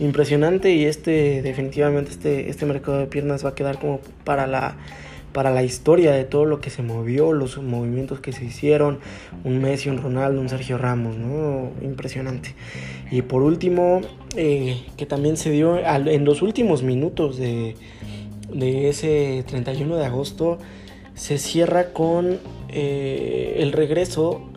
Impresionante 0.00 0.72
y 0.72 0.84
este, 0.84 1.42
definitivamente, 1.42 2.10
este, 2.10 2.50
este 2.50 2.66
mercado 2.66 2.98
de 2.98 3.06
piernas 3.06 3.44
va 3.44 3.50
a 3.50 3.54
quedar 3.54 3.78
como 3.78 4.00
para 4.24 4.46
la 4.46 4.76
para 5.32 5.50
la 5.50 5.62
historia 5.62 6.12
de 6.12 6.24
todo 6.24 6.46
lo 6.46 6.60
que 6.60 6.70
se 6.70 6.82
movió, 6.82 7.32
los 7.32 7.62
movimientos 7.62 8.20
que 8.20 8.32
se 8.32 8.44
hicieron, 8.44 8.98
un 9.44 9.60
Messi, 9.60 9.88
un 9.88 9.98
Ronaldo, 9.98 10.40
un 10.40 10.48
Sergio 10.48 10.78
Ramos, 10.78 11.16
¿no? 11.16 11.70
Impresionante. 11.82 12.54
Y 13.10 13.22
por 13.22 13.42
último, 13.42 14.00
eh, 14.36 14.82
que 14.96 15.06
también 15.06 15.36
se 15.36 15.50
dio 15.50 15.78
en 15.78 16.24
los 16.24 16.42
últimos 16.42 16.82
minutos 16.82 17.36
de, 17.36 17.76
de 18.52 18.88
ese 18.88 19.44
31 19.46 19.96
de 19.96 20.06
agosto, 20.06 20.58
se 21.14 21.38
cierra 21.38 21.92
con 21.92 22.38
eh, 22.80 23.62
el 23.62 23.72
regreso 23.72 24.48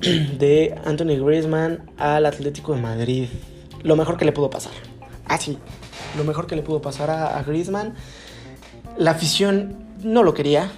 de 0.38 0.74
Anthony 0.84 1.22
Griezmann 1.22 1.90
al 1.98 2.26
Atlético 2.26 2.74
de 2.74 2.80
Madrid. 2.80 3.28
Lo 3.82 3.96
mejor 3.96 4.16
que 4.16 4.24
le 4.24 4.32
pudo 4.32 4.50
pasar. 4.50 4.72
Así, 5.26 5.58
ah, 5.60 6.16
lo 6.16 6.24
mejor 6.24 6.46
que 6.46 6.56
le 6.56 6.62
pudo 6.62 6.80
pasar 6.80 7.10
a, 7.10 7.38
a 7.38 7.42
Griezmann. 7.42 7.94
La 8.96 9.12
afición 9.12 9.76
no 10.02 10.22
lo 10.22 10.34
quería, 10.34 10.70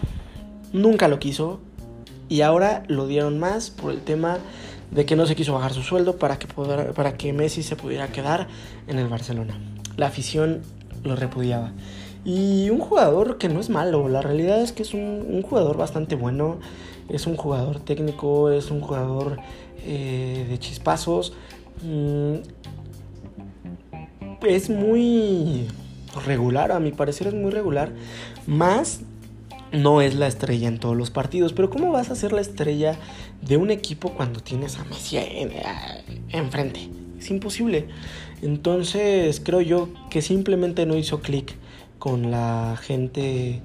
nunca 0.72 1.08
lo 1.08 1.18
quiso 1.18 1.60
y 2.28 2.40
ahora 2.40 2.82
lo 2.88 3.06
dieron 3.06 3.38
más 3.38 3.70
por 3.70 3.92
el 3.92 4.00
tema 4.00 4.38
de 4.90 5.06
que 5.06 5.16
no 5.16 5.26
se 5.26 5.34
quiso 5.34 5.54
bajar 5.54 5.72
su 5.72 5.82
sueldo 5.82 6.16
para 6.16 6.38
que, 6.38 6.46
para 6.46 7.16
que 7.16 7.32
Messi 7.32 7.62
se 7.62 7.76
pudiera 7.76 8.08
quedar 8.08 8.48
en 8.86 8.98
el 8.98 9.08
Barcelona. 9.08 9.58
La 9.96 10.06
afición 10.06 10.62
lo 11.04 11.16
repudiaba. 11.16 11.72
Y 12.24 12.70
un 12.70 12.78
jugador 12.78 13.38
que 13.38 13.48
no 13.48 13.60
es 13.60 13.68
malo, 13.68 14.08
la 14.08 14.22
realidad 14.22 14.62
es 14.62 14.72
que 14.72 14.82
es 14.82 14.94
un, 14.94 15.42
jugador 15.42 15.76
bastante 15.76 16.14
bueno, 16.14 16.58
es 17.08 17.26
un 17.26 17.36
jugador 17.36 17.80
técnico, 17.80 18.50
es 18.50 18.70
un 18.70 18.80
jugador 18.80 19.38
eh, 19.84 20.46
de 20.48 20.58
chispazos. 20.58 21.32
Mm, 21.82 22.34
es 24.46 24.70
muy 24.70 25.66
regular, 26.24 26.72
a 26.72 26.80
mi 26.80 26.92
parecer 26.92 27.28
es 27.28 27.34
muy 27.34 27.50
regular, 27.50 27.92
más 28.46 29.00
no 29.72 30.02
es 30.02 30.14
la 30.14 30.26
estrella 30.26 30.68
en 30.68 30.78
todos 30.78 30.96
los 30.96 31.10
partidos. 31.10 31.52
Pero 31.52 31.70
¿cómo 31.70 31.90
vas 31.90 32.10
a 32.10 32.14
ser 32.14 32.32
la 32.32 32.40
estrella 32.40 32.96
de 33.40 33.56
un 33.56 33.70
equipo 33.70 34.10
cuando 34.10 34.40
tienes 34.40 34.78
a 34.78 34.84
Messi 34.84 35.18
enfrente? 36.28 36.88
Es 37.18 37.30
imposible. 37.30 37.88
Entonces 38.42 39.40
creo 39.40 39.60
yo 39.60 39.88
que 40.10 40.22
simplemente 40.22 40.86
no 40.86 40.96
hizo 40.96 41.20
clic 41.20 41.54
con 42.02 42.32
la 42.32 42.76
gente 42.82 43.60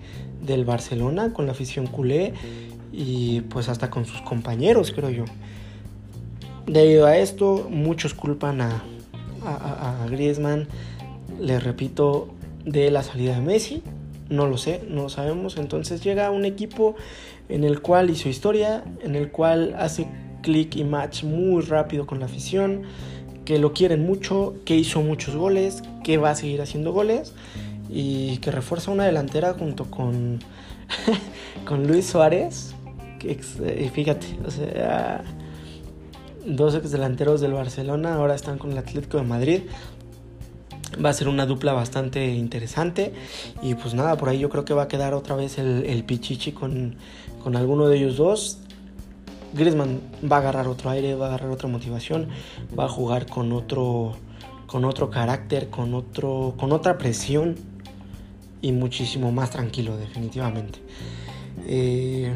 del 0.46 0.64
Barcelona, 0.64 1.34
con 1.34 1.48
la 1.48 1.54
afición 1.54 1.88
culé 1.88 2.36
y 2.94 3.42
pues 3.42 3.68
hasta 3.68 3.90
con 3.90 4.06
sus 4.06 4.22
compañeros, 4.22 4.92
creo 4.92 5.10
yo. 5.10 5.26
Debido 6.68 7.08
a 7.08 7.18
esto, 7.18 7.68
muchos 7.72 8.14
culpan 8.14 8.62
a, 8.62 8.84
Griezmann, 10.12 10.68
les 11.40 11.64
repito, 11.64 12.28
de 12.64 12.92
la 12.92 13.02
salida 13.02 13.34
de 13.34 13.42
Messi 13.42 13.82
no 14.30 14.46
lo 14.46 14.58
sé, 14.58 14.84
no 14.88 15.04
lo 15.04 15.10
sabemos. 15.10 15.58
Entonces 15.58 16.04
llega 16.04 16.30
un 16.30 16.46
equipo 16.46 16.96
en 17.50 17.64
el 17.64 17.82
cual 17.82 18.12
hizo 18.12 18.30
historia, 18.30 18.84
en 19.02 19.16
el 19.16 19.32
cual 19.32 19.76
hace 19.80 20.06
click 20.44 20.76
y 20.76 20.84
match 20.84 21.24
muy 21.24 21.64
rápido 21.64 22.06
con 22.06 22.20
la 22.20 22.28
afición, 22.28 22.84
que 23.46 23.58
lo 23.58 23.74
quieren 23.74 24.06
mucho, 24.06 24.54
que 24.64 24.76
hizo 24.76 25.02
muchos 25.02 25.36
goles, 25.36 25.82
que 26.04 26.20
va 26.20 26.30
a 26.30 26.36
seguir 26.36 26.62
haciendo 26.62 26.94
goles. 26.94 27.34
Y 27.90 28.38
que 28.38 28.52
refuerza 28.52 28.92
una 28.92 29.06
delantera 29.06 29.54
junto 29.54 29.86
con, 29.90 30.40
con 31.66 31.88
Luis 31.88 32.08
Suárez. 32.08 32.74
Que, 33.20 33.40
eh, 33.64 33.92
fíjate, 33.94 34.38
o 34.46 34.52
sea, 34.52 35.24
dos 36.46 36.76
ex 36.76 36.92
delanteros 36.92 37.42
del 37.42 37.54
Barcelona 37.54 38.16
ahora 38.16 38.36
están 38.36 38.58
con 38.58 38.72
el 38.72 38.78
Atlético 38.78 39.18
de 39.18 39.24
Madrid. 39.24 39.62
Va 41.04 41.10
a 41.10 41.14
ser 41.14 41.28
una 41.28 41.46
dupla 41.46 41.74
bastante 41.74 42.34
interesante. 42.34 43.14
Y 43.62 43.76
pues 43.76 43.94
nada, 43.94 44.18
por 44.18 44.30
ahí 44.30 44.40
yo 44.40 44.50
creo 44.50 44.66
que 44.66 44.74
va 44.74 44.84
a 44.84 44.88
quedar 44.88 45.14
otra 45.14 45.36
vez 45.36 45.58
el, 45.58 45.86
el 45.86 46.04
Pichichi 46.04 46.52
con, 46.52 46.96
con 47.44 47.56
alguno 47.56 47.88
de 47.88 47.98
ellos 47.98 48.18
dos. 48.18 48.60
Griezmann 49.54 50.02
va 50.30 50.38
a 50.38 50.40
agarrar 50.40 50.68
otro 50.68 50.90
aire, 50.90 51.16
va 51.16 51.26
a 51.26 51.30
agarrar 51.30 51.50
otra 51.50 51.70
motivación, 51.70 52.28
va 52.78 52.86
a 52.86 52.90
jugar 52.90 53.26
con 53.26 53.52
otro, 53.54 54.16
con 54.68 54.86
otro 54.86 55.10
carácter, 55.10 55.70
con, 55.70 55.94
otro, 55.94 56.54
con 56.58 56.72
otra 56.72 56.98
presión 56.98 57.56
y 58.62 58.72
muchísimo 58.72 59.32
más 59.32 59.52
tranquilo, 59.52 59.98
definitivamente. 59.98 60.80
Eh, 61.68 62.34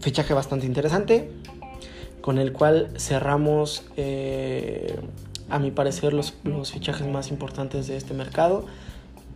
fichaje 0.00 0.34
bastante 0.34 0.66
interesante, 0.66 1.30
con 2.20 2.38
el 2.38 2.52
cual 2.52 2.90
cerramos, 2.96 3.84
eh, 3.96 4.98
a 5.48 5.58
mi 5.58 5.70
parecer, 5.70 6.12
los, 6.12 6.34
los 6.44 6.72
fichajes 6.72 7.06
más 7.06 7.30
importantes 7.30 7.86
de 7.86 7.96
este 7.96 8.14
mercado 8.14 8.66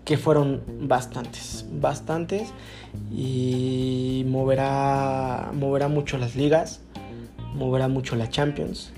que 0.06 0.16
fueron 0.16 0.62
bastantes, 0.82 1.66
bastantes 1.80 2.50
y 3.12 4.24
moverá, 4.28 5.50
moverá 5.52 5.88
mucho 5.88 6.16
las 6.16 6.36
ligas, 6.36 6.80
moverá 7.56 7.88
mucho 7.88 8.14
la 8.14 8.30
Champions 8.30 8.92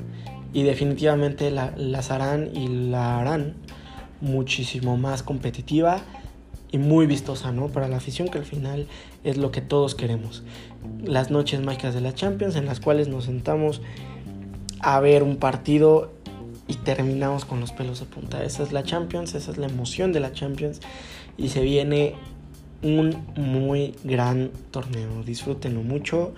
y 0.52 0.64
definitivamente 0.64 1.50
las 1.50 2.10
harán 2.10 2.54
y 2.54 2.68
la 2.90 3.20
harán 3.20 3.54
muchísimo 4.20 4.98
más 4.98 5.22
competitiva 5.22 6.02
y 6.70 6.78
muy 6.78 7.06
vistosa, 7.06 7.52
¿no? 7.52 7.68
Para 7.68 7.88
la 7.88 7.96
afición 7.96 8.28
que 8.28 8.38
al 8.38 8.44
final 8.44 8.86
es 9.24 9.36
lo 9.36 9.50
que 9.50 9.60
todos 9.60 9.94
queremos. 9.94 10.42
Las 11.02 11.30
noches 11.30 11.60
mágicas 11.60 11.94
de 11.94 12.00
la 12.00 12.14
Champions 12.14 12.56
en 12.56 12.66
las 12.66 12.80
cuales 12.80 13.08
nos 13.08 13.24
sentamos 13.24 13.80
a 14.80 15.00
ver 15.00 15.22
un 15.22 15.36
partido 15.36 16.12
y 16.66 16.74
terminamos 16.74 17.44
con 17.44 17.60
los 17.60 17.72
pelos 17.72 18.00
de 18.00 18.06
punta. 18.06 18.44
Esa 18.44 18.62
es 18.62 18.72
la 18.72 18.82
Champions, 18.82 19.34
esa 19.34 19.50
es 19.50 19.58
la 19.58 19.66
emoción 19.66 20.12
de 20.12 20.20
la 20.20 20.32
Champions 20.32 20.80
y 21.36 21.48
se 21.48 21.62
viene 21.62 22.14
un 22.82 23.16
muy 23.36 23.94
gran 24.04 24.50
torneo. 24.70 25.22
Disfrútenlo 25.24 25.82
mucho 25.82 26.34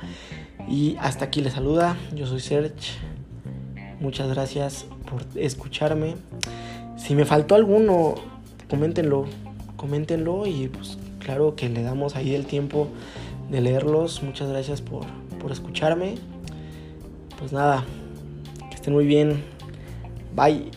y 0.68 0.96
hasta 1.00 1.26
aquí 1.26 1.40
les 1.40 1.54
saluda. 1.54 1.96
Yo 2.14 2.26
soy 2.26 2.40
Serge. 2.40 2.92
Muchas 4.00 4.28
gracias 4.28 4.86
por 5.10 5.26
escucharme. 5.34 6.14
Si 6.96 7.14
me 7.14 7.24
faltó 7.24 7.54
alguno, 7.54 8.14
coméntenlo, 8.68 9.26
coméntenlo 9.80 10.46
y 10.46 10.68
pues 10.68 10.98
claro 11.20 11.56
que 11.56 11.70
le 11.70 11.82
damos 11.82 12.14
ahí 12.14 12.34
el 12.34 12.44
tiempo 12.44 12.88
de 13.50 13.62
leerlos. 13.62 14.22
Muchas 14.22 14.50
gracias 14.50 14.82
por, 14.82 15.06
por 15.40 15.52
escucharme. 15.52 16.16
Pues 17.38 17.50
nada, 17.50 17.86
que 18.68 18.74
estén 18.74 18.92
muy 18.92 19.06
bien. 19.06 19.42
Bye. 20.36 20.70